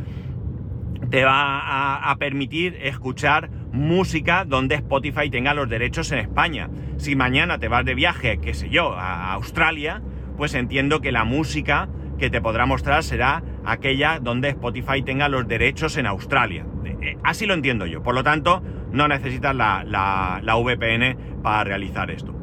te 1.09 1.25
va 1.25 2.11
a, 2.11 2.15
permitir 2.17 2.77
escuchar 2.83 3.49
música 3.71 4.45
donde 4.45 4.75
Spotify 4.75 5.31
tenga 5.31 5.55
los 5.55 5.67
derechos 5.67 6.11
en 6.11 6.19
España. 6.19 6.69
Si 6.97 7.15
mañana 7.15 7.57
te 7.57 7.69
vas 7.69 7.83
de 7.85 7.95
viaje, 7.95 8.37
qué 8.39 8.53
sé 8.53 8.69
yo, 8.69 8.93
a 8.93 9.33
Australia, 9.33 10.03
pues 10.37 10.53
entiendo 10.53 11.01
que 11.01 11.11
la 11.11 11.23
música 11.23 11.89
que 12.19 12.29
te 12.29 12.39
podrá 12.39 12.67
mostrar 12.67 13.03
será 13.03 13.43
aquella 13.65 14.19
donde 14.19 14.49
Spotify 14.49 15.01
tenga 15.01 15.27
los 15.27 15.47
derechos 15.47 15.97
en 15.97 16.05
Australia. 16.05 16.67
Eh, 17.01 17.17
así 17.23 17.45
lo 17.45 17.53
entiendo 17.53 17.85
yo. 17.85 18.03
Por 18.03 18.15
lo 18.15 18.23
tanto, 18.23 18.61
no 18.91 19.07
necesitas 19.07 19.55
la, 19.55 19.83
la 19.85 20.55
VPN 20.55 21.41
para 21.41 21.63
realizar 21.63 22.11
esto. 22.11 22.41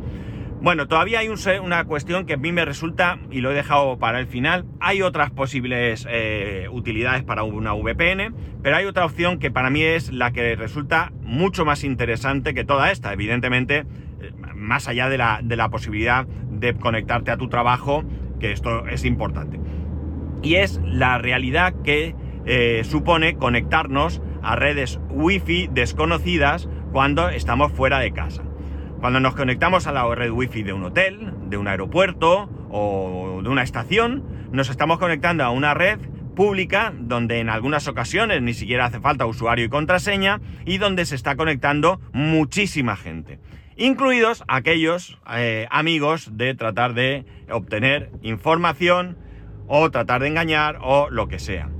Bueno, 0.61 0.89
todavía 0.89 1.21
hay 1.21 1.29
una 1.29 1.85
cuestión 1.85 2.27
que 2.27 2.35
a 2.35 2.37
mí 2.37 2.51
me 2.51 2.65
resulta, 2.65 3.21
y 3.31 3.43
lo 3.43 3.53
he 3.53 3.55
dejado 3.55 3.97
para 3.99 4.19
el 4.19 4.27
final, 4.27 4.65
hay 4.81 5.03
otras 5.03 5.31
posibles 5.31 6.05
eh, 6.11 6.67
utilidades 6.73 7.23
para 7.23 7.45
una 7.45 7.75
VPN, 7.75 8.35
pero 8.61 8.77
hay 8.77 8.85
otra 8.87 9.05
opción 9.05 9.39
que 9.39 9.53
para 9.53 9.71
mí 9.71 9.83
es 9.83 10.13
la 10.13 10.33
que 10.33 10.57
resulta 10.57 11.13
mucho 11.23 11.65
más 11.65 11.85
interesante 11.85 12.55
que 12.55 12.65
toda 12.65 12.91
esta, 12.91 13.13
evidentemente, 13.13 13.87
eh, 14.21 14.33
más 14.57 14.89
allá 14.89 15.09
de 15.09 15.17
la, 15.17 15.69
posibilidad 15.71 16.27
de 16.27 16.75
conectarte 16.75 17.31
a 17.31 17.37
tu 17.37 17.49
trabajo, 17.49 18.03
que 18.41 18.51
esto 18.51 18.85
es 18.89 19.05
importante. 19.05 19.61
Y 20.43 20.57
es 20.57 20.81
la 20.85 21.19
realidad 21.19 21.73
que 21.85 22.17
supone 22.83 23.37
conectarnos 23.37 24.23
a 24.43 24.57
redes 24.57 25.01
wifi 25.11 25.69
desconocidas 25.73 26.69
cuando 26.93 27.29
estamos 27.29 27.73
fuera 27.73 27.99
de 27.99 28.13
casa. 28.13 28.43
Cuando 29.01 29.21
nos 29.21 29.35
conectamos 29.35 29.87
a 29.87 29.93
la 29.93 30.13
red 30.15 30.31
wifi 30.31 30.63
de 30.63 30.73
un 30.73 30.85
hotel, 30.85 31.33
de 31.49 31.57
un 31.57 31.69
aeropuerto 31.69 32.51
o 32.71 33.41
de 33.43 33.49
una 33.49 33.63
estación, 33.63 34.25
nos 34.51 34.71
estamos 34.71 34.99
conectando 34.99 35.45
a 35.45 35.51
una 35.51 35.75
red 35.75 36.01
pública 36.35 36.93
donde 36.97 37.41
en 37.41 37.49
algunas 37.49 37.89
ocasiones 37.89 38.43
ni 38.43 38.55
siquiera 38.55 38.87
hace 38.87 39.01
falta 39.01 39.27
usuario 39.27 39.65
y 39.65 39.69
contraseña 39.69 40.41
y 40.65 40.79
donde 40.79 41.05
se 41.05 41.17
está 41.17 41.37
conectando 41.37 42.01
muchísima 42.13 42.97
gente, 42.97 43.41
incluidos 43.77 44.45
aquellos 44.47 45.19
eh, 45.35 45.67
amigos 45.71 46.37
de 46.37 46.55
tratar 46.55 46.95
de 46.95 47.25
obtener 47.51 48.13
información 48.23 49.19
o 49.67 49.91
tratar 49.91 50.23
de 50.23 50.29
engañar 50.29 50.79
o 50.81 51.11
lo 51.11 51.29
que 51.29 51.39
sea. 51.39 51.71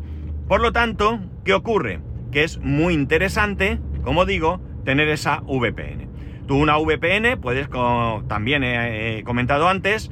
Por 0.49 0.61
lo 0.61 0.73
tanto, 0.73 1.21
¿qué 1.45 1.55
ocurre? 1.55 2.01
Que 2.33 2.45
es 2.45 2.59
muy 2.59 2.95
interesante, 2.95 3.79
como 4.03 4.25
digo, 4.25 4.61
tener 4.85 5.09
esa 5.09 5.41
VPN. 5.41 6.09
Tú 6.47 6.57
una 6.57 6.79
VPN 6.79 7.39
puedes, 7.41 7.69
como 7.69 8.25
también 8.27 8.65
he, 8.65 9.23
comentado 9.25 9.69
antes, 9.69 10.11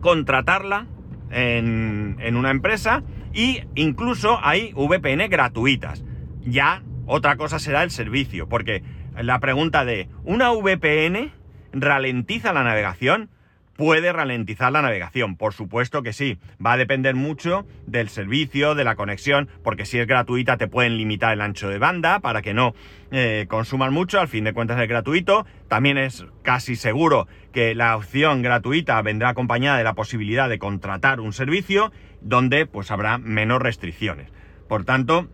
contratarla 0.00 0.86
en, 1.30 2.16
en, 2.20 2.36
una 2.36 2.50
empresa 2.50 3.02
y 3.32 3.60
incluso 3.74 4.38
hay 4.42 4.72
VPN 4.74 5.28
gratuitas. 5.28 6.04
Ya 6.42 6.82
otra 7.06 7.36
cosa 7.36 7.58
será 7.58 7.82
el 7.82 7.90
servicio, 7.90 8.48
porque 8.48 8.82
la 9.16 9.38
pregunta 9.38 9.84
de 9.84 10.08
¿una 10.24 10.50
VPN 10.50 11.32
ralentiza 11.72 12.52
la 12.52 12.64
navegación? 12.64 13.30
Puede 13.78 14.12
ralentizar 14.12 14.72
la 14.72 14.82
navegación. 14.82 15.36
Por 15.36 15.54
supuesto 15.54 16.02
que 16.02 16.12
sí. 16.12 16.38
Va 16.64 16.72
a 16.72 16.76
depender 16.76 17.14
mucho 17.14 17.64
del 17.86 18.08
servicio, 18.08 18.74
de 18.74 18.82
la 18.82 18.96
conexión, 18.96 19.48
porque 19.62 19.86
si 19.86 20.00
es 20.00 20.06
gratuita 20.08 20.56
te 20.56 20.66
pueden 20.66 20.96
limitar 20.98 21.32
el 21.32 21.40
ancho 21.40 21.68
de 21.68 21.78
banda 21.78 22.18
para 22.18 22.42
que 22.42 22.54
no 22.54 22.74
eh, 23.12 23.46
consuman 23.48 23.92
mucho. 23.92 24.20
Al 24.20 24.26
fin 24.26 24.42
de 24.42 24.52
cuentas 24.52 24.80
es 24.80 24.88
gratuito. 24.88 25.46
También 25.68 25.96
es 25.96 26.26
casi 26.42 26.74
seguro 26.74 27.28
que 27.52 27.76
la 27.76 27.96
opción 27.96 28.42
gratuita 28.42 29.00
vendrá 29.00 29.28
acompañada 29.28 29.78
de 29.78 29.84
la 29.84 29.94
posibilidad 29.94 30.48
de 30.48 30.58
contratar 30.58 31.20
un 31.20 31.32
servicio 31.32 31.92
donde 32.20 32.66
pues 32.66 32.90
habrá 32.90 33.18
menos 33.18 33.62
restricciones. 33.62 34.28
Por 34.68 34.84
tanto, 34.84 35.28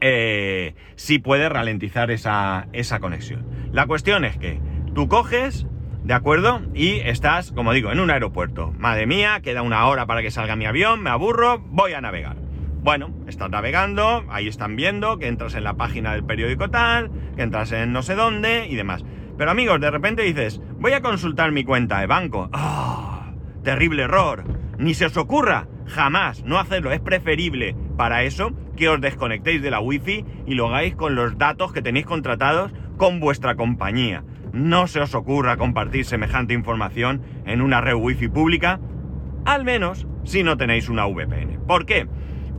eh, 0.00 0.74
sí 0.96 1.20
puede 1.20 1.48
ralentizar 1.48 2.10
esa, 2.10 2.66
esa 2.72 2.98
conexión. 2.98 3.46
La 3.72 3.86
cuestión 3.86 4.24
es 4.24 4.36
que 4.38 4.60
tú 4.92 5.06
coges, 5.06 5.68
¿De 6.10 6.16
acuerdo? 6.16 6.60
Y 6.74 6.94
estás, 7.04 7.52
como 7.52 7.72
digo, 7.72 7.92
en 7.92 8.00
un 8.00 8.10
aeropuerto. 8.10 8.74
Madre 8.76 9.06
mía, 9.06 9.42
queda 9.44 9.62
una 9.62 9.86
hora 9.86 10.06
para 10.06 10.22
que 10.22 10.32
salga 10.32 10.56
mi 10.56 10.66
avión, 10.66 11.00
me 11.04 11.08
aburro, 11.08 11.60
voy 11.60 11.92
a 11.92 12.00
navegar. 12.00 12.34
Bueno, 12.82 13.14
estás 13.28 13.48
navegando, 13.48 14.24
ahí 14.28 14.48
están 14.48 14.74
viendo 14.74 15.20
que 15.20 15.28
entras 15.28 15.54
en 15.54 15.62
la 15.62 15.74
página 15.74 16.10
del 16.10 16.24
periódico 16.24 16.68
tal, 16.68 17.12
que 17.36 17.42
entras 17.42 17.70
en 17.70 17.92
no 17.92 18.02
sé 18.02 18.16
dónde 18.16 18.66
y 18.66 18.74
demás. 18.74 19.04
Pero 19.38 19.52
amigos, 19.52 19.80
de 19.80 19.88
repente 19.88 20.22
dices, 20.22 20.60
voy 20.80 20.94
a 20.94 21.00
consultar 21.00 21.52
mi 21.52 21.62
cuenta 21.62 22.00
de 22.00 22.08
banco. 22.08 22.50
¡Ah! 22.52 23.30
terrible 23.62 24.02
error. 24.02 24.42
Ni 24.78 24.94
se 24.94 25.06
os 25.06 25.16
ocurra 25.16 25.68
jamás 25.86 26.42
no 26.42 26.58
hacerlo. 26.58 26.90
Es 26.90 26.98
preferible 26.98 27.76
para 27.96 28.24
eso 28.24 28.50
que 28.76 28.88
os 28.88 29.00
desconectéis 29.00 29.62
de 29.62 29.70
la 29.70 29.78
wifi 29.78 30.24
y 30.44 30.54
lo 30.54 30.66
hagáis 30.66 30.96
con 30.96 31.14
los 31.14 31.38
datos 31.38 31.72
que 31.72 31.82
tenéis 31.82 32.06
contratados 32.06 32.72
con 32.96 33.20
vuestra 33.20 33.54
compañía 33.54 34.24
no 34.52 34.86
se 34.86 35.00
os 35.00 35.14
ocurra 35.14 35.56
compartir 35.56 36.04
semejante 36.04 36.54
información 36.54 37.22
en 37.46 37.60
una 37.60 37.80
red 37.80 37.94
wifi 37.94 38.28
pública, 38.28 38.80
al 39.44 39.64
menos 39.64 40.06
si 40.24 40.42
no 40.42 40.56
tenéis 40.56 40.88
una 40.88 41.06
VPN. 41.06 41.60
¿Por 41.66 41.86
qué? 41.86 42.06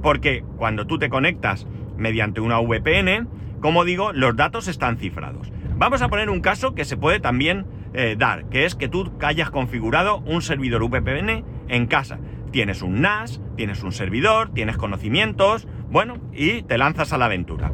Porque 0.02 0.44
cuando 0.58 0.88
tú 0.88 0.98
te 0.98 1.10
conectas 1.10 1.68
mediante 1.98 2.42
una 2.42 2.60
VPN, 2.60 3.28
como 3.60 3.86
digo, 3.86 4.12
los 4.14 4.36
datos 4.36 4.68
están 4.68 4.98
cifrados. 4.98 5.52
Vamos 5.78 6.02
a 6.02 6.10
poner 6.10 6.30
un 6.30 6.42
caso 6.42 6.74
que 6.74 6.86
se 6.86 6.98
puede 6.98 7.20
también 7.20 7.66
eh, 7.94 8.16
dar, 8.18 8.46
que 8.46 8.66
es 8.66 8.76
que 8.76 8.88
tú 8.88 9.12
hayas 9.22 9.52
configurado 9.52 10.20
un 10.20 10.42
servidor 10.42 10.84
VPN 10.84 11.44
en 11.68 11.88
casa. 11.88 12.20
Tienes 12.52 12.82
un 12.82 13.02
NAS, 13.02 13.42
tienes 13.56 13.84
un 13.84 13.92
servidor, 13.92 14.52
tienes 14.54 14.78
conocimientos, 14.78 15.68
bueno, 15.90 16.18
y 16.34 16.64
te 16.64 16.78
lanzas 16.78 17.14
a 17.14 17.18
la 17.18 17.26
aventura. 17.26 17.72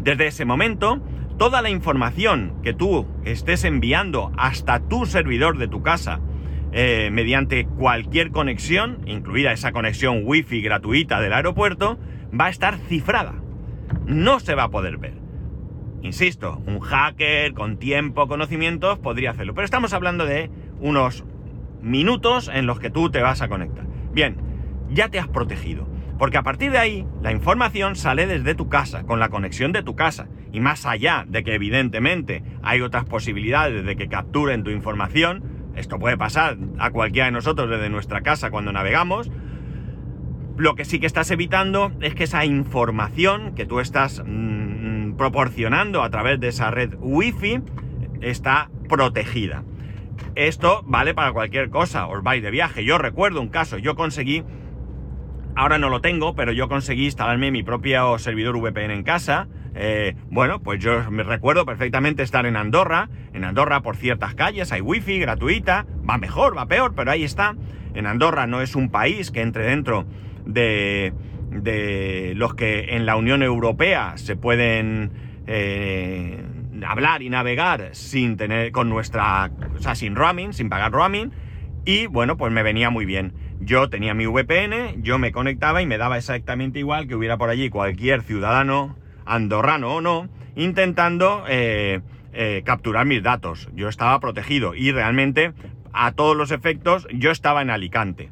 Desde 0.00 0.26
ese 0.26 0.44
momento, 0.44 1.00
toda 1.42 1.60
la 1.60 1.70
información 1.70 2.54
que 2.62 2.72
tú 2.72 3.04
estés 3.24 3.64
enviando 3.64 4.30
hasta 4.36 4.78
tu 4.78 5.06
servidor 5.06 5.58
de 5.58 5.66
tu 5.66 5.82
casa 5.82 6.20
eh, 6.70 7.10
mediante 7.10 7.66
cualquier 7.66 8.30
conexión, 8.30 9.00
incluida 9.06 9.50
esa 9.50 9.72
conexión 9.72 10.20
wifi 10.22 10.62
gratuita 10.62 11.20
del 11.20 11.32
aeropuerto, 11.32 11.98
va 12.32 12.44
a 12.44 12.48
estar 12.48 12.78
cifrada. 12.86 13.34
No 14.06 14.38
se 14.38 14.54
va 14.54 14.62
a 14.62 14.70
poder 14.70 14.98
ver. 14.98 15.14
Insisto, 16.02 16.62
un 16.64 16.78
hacker 16.78 17.54
con 17.54 17.76
tiempo, 17.76 18.28
conocimientos, 18.28 19.00
podría 19.00 19.32
hacerlo. 19.32 19.52
Pero 19.52 19.64
estamos 19.64 19.92
hablando 19.94 20.24
de 20.26 20.48
unos 20.78 21.24
minutos 21.82 22.52
en 22.54 22.66
los 22.66 22.78
que 22.78 22.90
tú 22.90 23.10
te 23.10 23.20
vas 23.20 23.42
a 23.42 23.48
conectar. 23.48 23.84
Bien, 24.12 24.36
ya 24.90 25.08
te 25.08 25.18
has 25.18 25.26
protegido. 25.26 25.88
Porque 26.22 26.38
a 26.38 26.44
partir 26.44 26.70
de 26.70 26.78
ahí, 26.78 27.04
la 27.20 27.32
información 27.32 27.96
sale 27.96 28.28
desde 28.28 28.54
tu 28.54 28.68
casa, 28.68 29.02
con 29.02 29.18
la 29.18 29.28
conexión 29.28 29.72
de 29.72 29.82
tu 29.82 29.96
casa. 29.96 30.28
Y 30.52 30.60
más 30.60 30.86
allá 30.86 31.24
de 31.26 31.42
que 31.42 31.52
evidentemente 31.52 32.44
hay 32.62 32.80
otras 32.80 33.04
posibilidades 33.06 33.84
de 33.84 33.96
que 33.96 34.06
capturen 34.06 34.62
tu 34.62 34.70
información, 34.70 35.42
esto 35.74 35.98
puede 35.98 36.16
pasar 36.16 36.58
a 36.78 36.92
cualquiera 36.92 37.26
de 37.26 37.32
nosotros 37.32 37.68
desde 37.68 37.90
nuestra 37.90 38.20
casa 38.20 38.52
cuando 38.52 38.70
navegamos, 38.70 39.32
lo 40.56 40.76
que 40.76 40.84
sí 40.84 41.00
que 41.00 41.06
estás 41.06 41.28
evitando 41.32 41.90
es 42.00 42.14
que 42.14 42.22
esa 42.22 42.44
información 42.44 43.56
que 43.56 43.66
tú 43.66 43.80
estás 43.80 44.22
mm, 44.24 45.14
proporcionando 45.14 46.04
a 46.04 46.10
través 46.10 46.38
de 46.38 46.46
esa 46.46 46.70
red 46.70 46.94
wifi 47.00 47.62
está 48.20 48.70
protegida. 48.88 49.64
Esto 50.36 50.84
vale 50.86 51.14
para 51.14 51.32
cualquier 51.32 51.68
cosa, 51.70 52.06
os 52.06 52.22
vais 52.22 52.44
de 52.44 52.52
viaje. 52.52 52.84
Yo 52.84 52.96
recuerdo 52.96 53.40
un 53.40 53.48
caso, 53.48 53.76
yo 53.76 53.96
conseguí, 53.96 54.44
ahora 55.56 55.78
no 55.78 55.88
lo 55.88 56.00
tengo, 56.00 56.34
pero 56.34 56.52
yo 56.52 56.68
conseguí 56.68 57.06
instalarme 57.06 57.50
mi 57.50 57.62
propio 57.62 58.18
servidor 58.18 58.58
VPN 58.58 58.90
en 58.90 59.02
casa. 59.02 59.48
Eh, 59.74 60.14
bueno, 60.30 60.60
pues 60.60 60.80
yo 60.80 61.10
me 61.10 61.22
recuerdo 61.22 61.64
perfectamente 61.64 62.22
estar 62.22 62.46
en 62.46 62.56
Andorra. 62.56 63.08
En 63.32 63.44
Andorra 63.44 63.80
por 63.80 63.96
ciertas 63.96 64.34
calles 64.34 64.72
hay 64.72 64.80
wifi 64.80 65.18
gratuita, 65.18 65.86
va 66.08 66.18
mejor, 66.18 66.56
va 66.56 66.66
peor, 66.66 66.94
pero 66.94 67.10
ahí 67.10 67.24
está. 67.24 67.56
En 67.94 68.06
Andorra 68.06 68.46
no 68.46 68.60
es 68.60 68.74
un 68.74 68.90
país 68.90 69.30
que 69.30 69.42
entre 69.42 69.64
dentro 69.64 70.06
de, 70.46 71.12
de 71.50 72.32
los 72.36 72.54
que 72.54 72.96
en 72.96 73.06
la 73.06 73.16
Unión 73.16 73.42
Europea 73.42 74.14
se 74.16 74.36
pueden 74.36 75.12
eh, 75.46 76.42
hablar 76.86 77.22
y 77.22 77.30
navegar 77.30 77.90
sin 77.92 78.36
tener 78.36 78.72
con 78.72 78.88
nuestra, 78.88 79.50
o 79.76 79.78
sea, 79.78 79.94
sin 79.94 80.16
roaming, 80.16 80.52
sin 80.52 80.68
pagar 80.68 80.92
roaming. 80.92 81.32
Y 81.84 82.06
bueno, 82.06 82.36
pues 82.36 82.52
me 82.52 82.62
venía 82.62 82.90
muy 82.90 83.04
bien. 83.04 83.32
Yo 83.64 83.88
tenía 83.88 84.12
mi 84.12 84.26
VPN, 84.26 85.04
yo 85.04 85.18
me 85.18 85.30
conectaba 85.30 85.80
y 85.82 85.86
me 85.86 85.96
daba 85.96 86.18
exactamente 86.18 86.80
igual 86.80 87.06
que 87.06 87.14
hubiera 87.14 87.38
por 87.38 87.48
allí 87.48 87.70
cualquier 87.70 88.22
ciudadano, 88.22 88.96
andorrano 89.24 89.94
o 89.94 90.00
no, 90.00 90.28
intentando 90.56 91.44
eh, 91.46 92.00
eh, 92.32 92.62
capturar 92.64 93.06
mis 93.06 93.22
datos. 93.22 93.68
Yo 93.72 93.88
estaba 93.88 94.18
protegido 94.18 94.74
y 94.74 94.90
realmente, 94.90 95.52
a 95.92 96.10
todos 96.10 96.36
los 96.36 96.50
efectos, 96.50 97.06
yo 97.14 97.30
estaba 97.30 97.62
en 97.62 97.70
Alicante. 97.70 98.30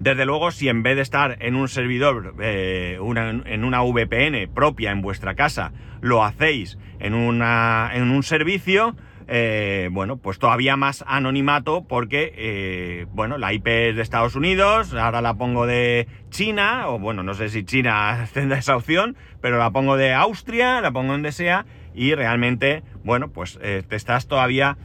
Desde 0.00 0.26
luego, 0.26 0.50
si 0.50 0.68
en 0.68 0.82
vez 0.82 0.96
de 0.96 1.02
estar 1.02 1.36
en 1.40 1.54
un 1.54 1.68
servidor, 1.68 2.34
eh, 2.40 2.98
en 2.98 3.64
una 3.64 3.82
VPN 3.82 4.48
propia 4.52 4.90
en 4.90 5.00
vuestra 5.00 5.36
casa, 5.36 5.72
lo 6.00 6.24
hacéis 6.24 6.76
en, 6.98 7.14
una, 7.14 7.90
en 7.94 8.10
un 8.10 8.24
servicio, 8.24 8.96
eh, 9.28 9.88
bueno, 9.92 10.16
pues 10.16 10.38
todavía 10.38 10.76
más 10.76 11.04
anonimato 11.06 11.84
porque, 11.86 12.32
eh, 12.36 13.06
bueno, 13.12 13.38
la 13.38 13.52
IP 13.52 13.66
es 13.66 13.96
de 13.96 14.02
Estados 14.02 14.34
Unidos, 14.34 14.94
ahora 14.94 15.20
la 15.20 15.34
pongo 15.34 15.66
de 15.66 16.08
China, 16.30 16.88
o 16.88 16.98
bueno, 16.98 17.22
no 17.22 17.34
sé 17.34 17.48
si 17.48 17.64
China 17.64 18.26
tendrá 18.34 18.58
esa 18.58 18.76
opción, 18.76 19.16
pero 19.40 19.58
la 19.58 19.70
pongo 19.70 19.96
de 19.96 20.12
Austria, 20.14 20.80
la 20.80 20.90
pongo 20.90 21.12
donde 21.12 21.32
sea, 21.32 21.66
y 21.94 22.14
realmente, 22.14 22.82
bueno, 23.04 23.30
pues 23.30 23.58
te 23.58 23.96
estás 23.96 24.28
todavía 24.28 24.78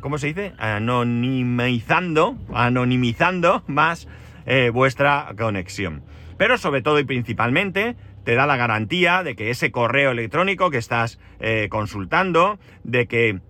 ¿cómo 0.00 0.18
se 0.18 0.28
dice? 0.28 0.52
Anonimizando, 0.58 2.36
anonimizando 2.52 3.62
más 3.66 4.08
eh, 4.46 4.70
vuestra 4.72 5.32
conexión. 5.38 6.02
Pero 6.36 6.56
sobre 6.58 6.82
todo 6.82 6.98
y 6.98 7.04
principalmente 7.04 7.96
te 8.30 8.36
da 8.36 8.46
la 8.46 8.56
garantía 8.56 9.24
de 9.24 9.34
que 9.34 9.50
ese 9.50 9.72
correo 9.72 10.12
electrónico 10.12 10.70
que 10.70 10.78
estás 10.78 11.18
eh, 11.40 11.66
consultando, 11.68 12.60
de 12.84 13.08
que 13.08 13.40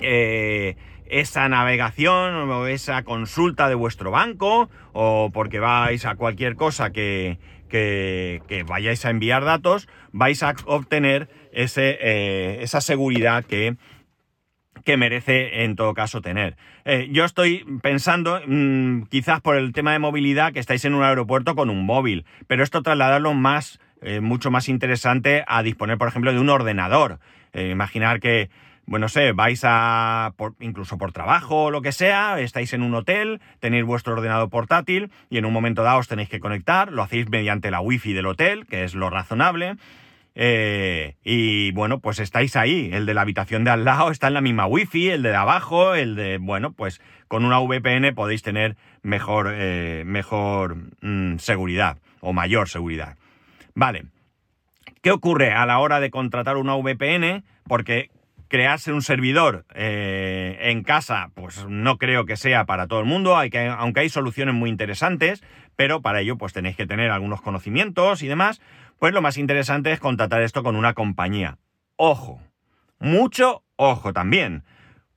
eh, 0.00 0.76
esa 1.06 1.48
navegación 1.48 2.34
o 2.50 2.66
esa 2.66 3.04
consulta 3.04 3.70
de 3.70 3.74
vuestro 3.74 4.10
banco 4.10 4.68
o 4.92 5.30
porque 5.32 5.60
vais 5.60 6.04
a 6.04 6.16
cualquier 6.16 6.56
cosa 6.56 6.92
que, 6.92 7.38
vayáis 8.66 9.06
a 9.06 9.08
enviar 9.08 9.46
datos, 9.46 9.88
vais 10.12 10.42
a 10.42 10.56
obtener 10.66 11.30
ese, 11.50 12.62
esa 12.62 12.82
seguridad 12.82 13.46
que 13.46 13.78
que 14.84 14.96
merece 14.96 15.64
en 15.64 15.76
todo 15.76 15.94
caso 15.94 16.20
tener. 16.20 16.56
Eh, 16.84 17.08
yo 17.10 17.24
estoy 17.24 17.64
pensando, 17.82 18.40
mm, 18.46 19.04
quizás 19.04 19.40
por 19.40 19.56
el 19.56 19.72
tema 19.72 19.92
de 19.92 19.98
movilidad, 19.98 20.52
que 20.52 20.60
estáis 20.60 20.84
en 20.84 20.94
un 20.94 21.02
aeropuerto 21.02 21.54
con 21.54 21.70
un 21.70 21.84
móvil, 21.84 22.24
pero 22.46 22.62
esto 22.62 22.82
trasladarlo 22.82 23.34
más, 23.34 23.80
eh, 24.02 24.20
mucho 24.20 24.50
más 24.50 24.68
interesante 24.68 25.44
a 25.46 25.62
disponer, 25.62 25.98
por 25.98 26.08
ejemplo, 26.08 26.32
de 26.32 26.38
un 26.38 26.48
ordenador. 26.48 27.18
Eh, 27.52 27.70
imaginar 27.70 28.20
que, 28.20 28.50
bueno, 28.86 29.08
sé, 29.08 29.32
vais 29.32 29.62
a, 29.64 30.34
incluso 30.60 30.98
por 30.98 31.12
trabajo 31.12 31.64
o 31.64 31.70
lo 31.70 31.82
que 31.82 31.92
sea, 31.92 32.40
estáis 32.40 32.72
en 32.72 32.82
un 32.82 32.94
hotel, 32.94 33.40
tenéis 33.60 33.84
vuestro 33.84 34.14
ordenador 34.14 34.50
portátil 34.50 35.10
y 35.30 35.38
en 35.38 35.44
un 35.44 35.52
momento 35.52 35.82
dado 35.82 35.98
os 35.98 36.08
tenéis 36.08 36.28
que 36.28 36.40
conectar, 36.40 36.92
lo 36.92 37.02
hacéis 37.02 37.28
mediante 37.28 37.70
la 37.70 37.80
wifi 37.80 38.12
del 38.12 38.26
hotel, 38.26 38.66
que 38.66 38.84
es 38.84 38.94
lo 38.94 39.10
razonable. 39.10 39.76
Eh, 40.34 41.16
y 41.22 41.72
bueno, 41.72 42.00
pues 42.00 42.18
estáis 42.18 42.56
ahí. 42.56 42.90
El 42.92 43.06
de 43.06 43.14
la 43.14 43.20
habitación 43.22 43.64
de 43.64 43.70
al 43.70 43.84
lado 43.84 44.10
está 44.10 44.28
en 44.28 44.34
la 44.34 44.40
misma 44.40 44.66
wifi, 44.66 45.10
el 45.10 45.22
de 45.22 45.34
abajo, 45.34 45.94
el 45.94 46.16
de, 46.16 46.38
bueno, 46.38 46.72
pues 46.72 47.00
con 47.28 47.44
una 47.44 47.60
VPN 47.60 48.14
podéis 48.14 48.42
tener 48.42 48.76
mejor, 49.02 49.52
eh, 49.54 50.04
mejor 50.06 50.76
mm, 51.02 51.38
seguridad 51.38 51.98
o 52.20 52.32
mayor 52.32 52.68
seguridad. 52.68 53.16
Vale. 53.74 54.06
¿Qué 55.00 55.10
ocurre 55.10 55.52
a 55.52 55.66
la 55.66 55.78
hora 55.78 56.00
de 56.00 56.10
contratar 56.10 56.56
una 56.56 56.76
VPN? 56.76 57.44
Porque 57.64 58.10
crearse 58.52 58.92
un 58.92 59.00
servidor 59.00 59.64
eh, 59.74 60.58
en 60.60 60.82
casa, 60.82 61.30
pues 61.34 61.64
no 61.68 61.96
creo 61.96 62.26
que 62.26 62.36
sea 62.36 62.66
para 62.66 62.86
todo 62.86 63.00
el 63.00 63.06
mundo, 63.06 63.38
hay 63.38 63.48
que, 63.48 63.66
aunque 63.66 64.00
hay 64.00 64.10
soluciones 64.10 64.54
muy 64.54 64.68
interesantes, 64.68 65.42
pero 65.74 66.02
para 66.02 66.20
ello 66.20 66.36
pues 66.36 66.52
tenéis 66.52 66.76
que 66.76 66.86
tener 66.86 67.10
algunos 67.10 67.40
conocimientos 67.40 68.22
y 68.22 68.28
demás. 68.28 68.60
Pues 68.98 69.14
lo 69.14 69.22
más 69.22 69.38
interesante 69.38 69.90
es 69.90 70.00
contratar 70.00 70.42
esto 70.42 70.62
con 70.62 70.76
una 70.76 70.92
compañía. 70.92 71.56
Ojo, 71.96 72.40
mucho 72.98 73.64
ojo 73.76 74.12
también, 74.12 74.64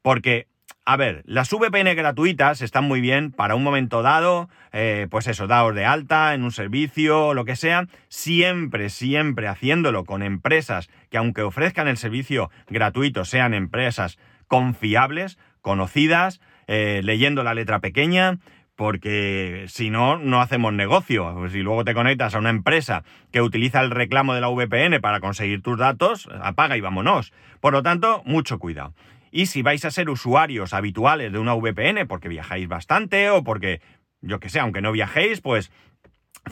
porque, 0.01 0.47
a 0.87 0.97
ver, 0.97 1.23
las 1.25 1.49
VPN 1.49 1.95
gratuitas 1.95 2.61
están 2.61 2.83
muy 2.83 3.01
bien 3.01 3.31
para 3.31 3.55
un 3.55 3.63
momento 3.63 4.03
dado, 4.03 4.49
eh, 4.71 5.07
pues 5.09 5.25
eso, 5.25 5.47
daos 5.47 5.73
de 5.73 5.83
alta 5.83 6.35
en 6.35 6.43
un 6.43 6.51
servicio 6.51 7.33
lo 7.33 7.43
que 7.43 7.55
sea, 7.55 7.87
siempre, 8.07 8.89
siempre 8.89 9.47
haciéndolo 9.47 10.05
con 10.05 10.21
empresas 10.21 10.89
que 11.09 11.17
aunque 11.17 11.41
ofrezcan 11.41 11.87
el 11.87 11.97
servicio 11.97 12.51
gratuito 12.67 13.25
sean 13.25 13.55
empresas 13.55 14.19
confiables, 14.47 15.39
conocidas, 15.61 16.39
eh, 16.67 17.01
leyendo 17.03 17.43
la 17.43 17.55
letra 17.55 17.79
pequeña, 17.79 18.37
porque 18.75 19.65
si 19.67 19.89
no, 19.89 20.19
no 20.19 20.41
hacemos 20.41 20.73
negocio. 20.73 21.49
Si 21.49 21.61
luego 21.61 21.83
te 21.83 21.93
conectas 21.95 22.35
a 22.35 22.39
una 22.39 22.49
empresa 22.49 23.03
que 23.31 23.41
utiliza 23.41 23.81
el 23.81 23.89
reclamo 23.89 24.35
de 24.35 24.41
la 24.41 24.49
VPN 24.49 24.99
para 24.99 25.19
conseguir 25.19 25.61
tus 25.61 25.79
datos, 25.79 26.29
apaga 26.41 26.77
y 26.77 26.81
vámonos. 26.81 27.33
Por 27.59 27.73
lo 27.73 27.81
tanto, 27.81 28.21
mucho 28.25 28.59
cuidado. 28.59 28.93
Y 29.35 29.47
si 29.47 29.63
vais 29.63 29.83
a 29.83 29.91
ser 29.91 30.09
usuarios 30.09 30.73
habituales 30.73 31.29
de 31.29 31.39
una 31.39 31.55
VPN 31.55 32.07
porque 32.07 32.29
viajáis 32.29 32.69
bastante 32.69 33.29
o 33.29 33.43
porque, 33.43 33.81
yo 34.21 34.39
que 34.39 34.47
sé, 34.47 34.61
aunque 34.61 34.81
no 34.81 34.93
viajéis, 34.93 35.41
pues 35.41 35.73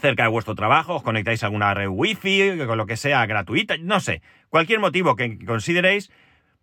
cerca 0.01 0.23
de 0.23 0.29
vuestro 0.29 0.53
trabajo 0.53 0.95
os 0.95 1.01
conectáis 1.01 1.43
a 1.43 1.45
alguna 1.45 1.73
red 1.73 1.87
wifi, 1.87 2.57
con 2.67 2.77
lo 2.77 2.85
que 2.85 2.97
sea 2.97 3.25
gratuita, 3.25 3.77
no 3.79 4.01
sé, 4.01 4.21
cualquier 4.49 4.81
motivo 4.81 5.15
que 5.15 5.45
consideréis, 5.45 6.11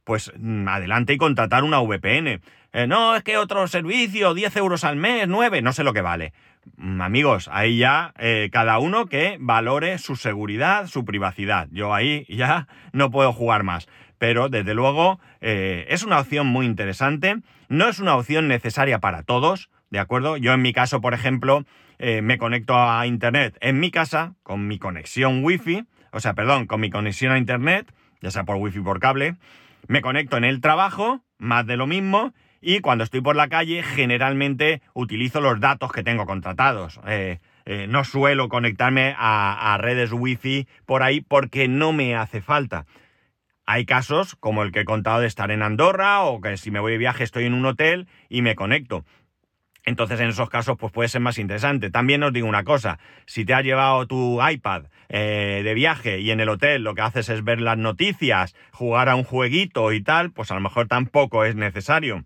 pues 0.05 0.31
mm, 0.37 0.69
adelante 0.69 1.15
y 1.15 1.17
contratar 1.17 1.65
una 1.65 1.81
VPN. 1.81 2.43
Eh, 2.75 2.87
no, 2.87 3.17
es 3.17 3.23
que 3.23 3.39
otro 3.39 3.67
servicio, 3.67 4.35
10 4.35 4.57
euros 4.57 4.85
al 4.85 4.97
mes, 4.97 5.27
9, 5.27 5.63
no 5.63 5.73
sé 5.73 5.85
lo 5.85 5.95
que 5.95 6.03
vale. 6.03 6.35
Mm, 6.77 7.01
amigos, 7.01 7.49
ahí 7.53 7.79
ya 7.79 8.15
eh, 8.19 8.49
cada 8.53 8.79
uno 8.79 9.07
que 9.07 9.37
valore 9.41 9.99
su 9.99 10.17
seguridad, 10.17 10.87
su 10.87 11.05
privacidad. 11.05 11.69
Yo 11.71 11.95
ahí 11.95 12.27
ya 12.29 12.69
no 12.93 13.11
puedo 13.11 13.33
jugar 13.33 13.63
más. 13.63 13.89
Pero 14.19 14.49
desde 14.49 14.75
luego 14.75 15.21
eh, 15.41 15.87
es 15.89 16.03
una 16.03 16.19
opción 16.19 16.47
muy 16.47 16.67
interesante. 16.67 17.37
No 17.69 17.89
es 17.89 17.99
una 17.99 18.17
opción 18.17 18.49
necesaria 18.49 18.99
para 18.99 19.23
todos, 19.23 19.71
¿de 19.91 19.99
acuerdo? 19.99 20.37
Yo 20.37 20.53
en 20.53 20.63
mi 20.63 20.73
caso, 20.73 21.01
por 21.01 21.15
ejemplo, 21.15 21.65
me 21.99 22.39
conecto 22.39 22.75
a 22.77 23.07
Internet 23.07 23.59
en 23.61 23.79
mi 23.79 23.91
casa 23.91 24.35
con 24.43 24.67
mi 24.67 24.79
conexión 24.79 25.45
Wi-Fi, 25.45 25.85
o 26.13 26.21
sea, 26.21 26.33
perdón, 26.33 26.67
con 26.67 26.81
mi 26.81 26.89
conexión 26.89 27.31
a 27.31 27.37
Internet, 27.37 27.93
ya 28.23 28.31
sea 28.31 28.45
por 28.45 28.57
Wi-Fi 28.57 28.81
por 28.81 29.01
cable. 29.01 29.37
Me 29.87 30.01
conecto 30.01 30.39
en 30.39 30.45
el 30.45 30.63
trabajo, 30.63 31.21
más 31.39 31.67
de 31.67 31.77
lo 31.77 31.87
mismo, 31.87 32.33
y 32.61 32.81
cuando 32.81 33.05
estoy 33.05 33.21
por 33.21 33.37
la 33.37 33.49
calle 33.49 33.83
generalmente 33.83 34.83
utilizo 34.95 35.41
los 35.41 35.61
datos 35.61 35.93
que 35.93 36.03
tengo 36.03 36.27
contratados. 36.27 37.01
Eh, 37.07 37.39
eh, 37.65 37.87
no 37.89 38.05
suelo 38.05 38.49
conectarme 38.49 39.15
a, 39.17 39.77
redes 39.81 40.13
wifi 40.13 40.67
por 40.87 41.03
ahí 41.03 41.21
porque 41.21 41.69
no 41.69 41.93
me 41.93 42.17
hace 42.17 42.41
falta. 42.41 42.87
Hay 43.67 43.85
casos 43.85 44.35
como 44.35 44.63
el 44.63 44.73
que 44.73 44.81
he 44.81 44.85
contado 44.85 45.21
de 45.21 45.27
estar 45.27 45.51
en 45.51 45.63
Andorra 45.63 46.23
o 46.23 46.41
que 46.41 46.57
si 46.57 46.71
me 46.71 46.81
voy 46.81 46.93
de 46.93 46.99
viaje 46.99 47.25
estoy 47.25 47.45
en 47.45 47.55
un 47.55 47.65
hotel 47.67 48.09
y 48.29 48.43
me 48.43 48.57
conecto. 48.57 49.05
Entonces 49.85 50.21
en 50.21 50.29
esos 50.29 50.51
casos 50.51 50.77
pues 50.79 50.93
puede 50.93 51.09
ser 51.09 51.21
más 51.21 51.39
interesante. 51.39 51.91
También 51.91 52.23
os 52.23 52.33
digo 52.33 52.49
una 52.49 52.65
cosa, 52.65 52.99
si 53.27 53.45
te 53.45 53.55
has 53.55 53.65
llevado 53.65 54.07
tu 54.07 54.41
iPad 54.47 54.87
eh, 55.09 55.63
de 55.65 55.75
viaje 55.75 56.19
y 56.21 56.31
en 56.31 56.41
el 56.41 56.49
hotel 56.49 56.83
lo 56.83 56.95
que 56.95 57.03
haces 57.03 57.29
es 57.29 57.45
ver 57.45 57.61
las 57.61 57.79
noticias, 57.79 58.55
jugar 58.73 59.09
a 59.09 59.15
un 59.15 59.25
jueguito 59.25 59.93
y 59.93 60.03
tal, 60.03 60.33
pues 60.33 60.51
a 60.51 60.55
lo 60.55 60.61
mejor 60.61 60.89
tampoco 60.89 61.45
es 61.45 61.55
necesario. 61.55 62.25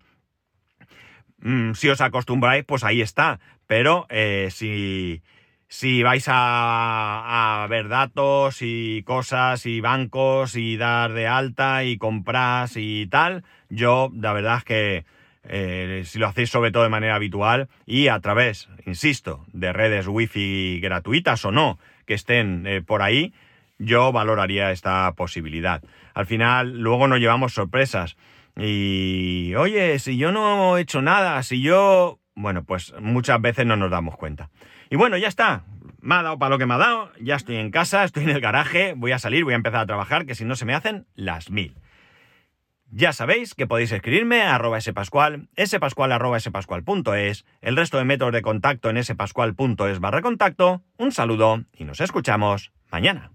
Mm, 1.45 1.73
si 1.73 1.89
os 1.89 2.01
acostumbráis, 2.01 2.65
pues 2.65 2.83
ahí 2.83 3.01
está. 3.01 3.39
Pero 3.67 4.05
eh, 4.09 4.49
si, 4.51 5.21
si 5.67 6.03
vais 6.03 6.27
a, 6.27 7.63
a, 7.63 7.67
ver 7.67 7.87
datos 7.87 8.57
y 8.61 9.03
cosas 9.03 9.65
y 9.65 9.79
bancos 9.79 10.55
y 10.55 10.77
dar 10.77 11.13
de 11.13 11.27
alta 11.27 11.83
y 11.85 11.97
compras 11.97 12.73
y 12.75 13.07
tal, 13.07 13.43
yo 13.69 14.11
la 14.13 14.33
verdad 14.33 14.57
es 14.57 14.63
que 14.65 15.05
eh, 15.47 16.03
si 16.05 16.17
lo 16.17 16.27
hacéis 16.27 16.49
sobre 16.49 16.71
todo 16.71 16.83
de 16.83 16.89
manera 16.89 17.15
habitual 17.15 17.69
y 17.85 18.07
a 18.07 18.19
través, 18.19 18.67
insisto, 18.85 19.45
de 19.53 19.73
redes 19.73 20.07
wifi 20.07 20.79
gratuitas 20.81 21.45
o 21.45 21.51
no, 21.51 21.77
que 22.05 22.15
estén 22.15 22.65
eh, 22.65 22.81
por 22.81 23.01
ahí, 23.01 23.33
yo 23.77 24.11
valoraría 24.11 24.71
esta 24.71 25.11
posibilidad. 25.13 25.83
Al 26.13 26.25
final, 26.25 26.79
luego 26.79 27.07
nos 27.07 27.19
llevamos 27.19 27.53
sorpresas. 27.53 28.15
Y, 28.57 29.53
oye, 29.55 29.99
si 29.99 30.17
yo 30.17 30.31
no 30.31 30.77
he 30.77 30.81
hecho 30.81 31.01
nada, 31.01 31.41
si 31.43 31.61
yo... 31.61 32.19
Bueno, 32.35 32.65
pues 32.65 32.93
muchas 32.99 33.39
veces 33.41 33.65
no 33.65 33.77
nos 33.77 33.91
damos 33.91 34.17
cuenta. 34.17 34.49
Y 34.89 34.97
bueno, 34.97 35.17
ya 35.17 35.29
está. 35.29 35.63
Me 36.01 36.15
ha 36.15 36.23
dado 36.23 36.37
para 36.37 36.49
lo 36.49 36.57
que 36.57 36.65
me 36.65 36.73
ha 36.73 36.77
dado. 36.77 37.11
Ya 37.19 37.35
estoy 37.35 37.55
en 37.55 37.71
casa, 37.71 38.03
estoy 38.03 38.23
en 38.23 38.29
el 38.29 38.41
garaje. 38.41 38.93
Voy 38.95 39.13
a 39.13 39.19
salir, 39.19 39.43
voy 39.43 39.53
a 39.53 39.57
empezar 39.57 39.81
a 39.81 39.85
trabajar, 39.85 40.25
que 40.25 40.35
si 40.35 40.43
no 40.43 40.55
se 40.55 40.65
me 40.65 40.73
hacen 40.73 41.07
las 41.15 41.49
mil. 41.49 41.77
Ya 42.91 43.13
sabéis 43.13 43.55
que 43.55 43.67
podéis 43.67 43.91
escribirme 43.91 44.41
a 44.43 44.55
arroba 44.55 44.79
spascual, 44.79 45.49
spascual 45.59 46.11
arroba 46.11 46.39
spascual.es, 46.39 47.45
el 47.61 47.75
resto 47.75 47.97
de 47.97 48.05
métodos 48.05 48.33
de 48.33 48.41
contacto 48.41 48.89
en 48.89 49.03
spascual.es 49.03 49.99
barra 49.99 50.21
contacto. 50.21 50.83
Un 50.97 51.11
saludo 51.11 51.65
y 51.73 51.83
nos 51.83 51.99
escuchamos 51.99 52.71
mañana. 52.91 53.31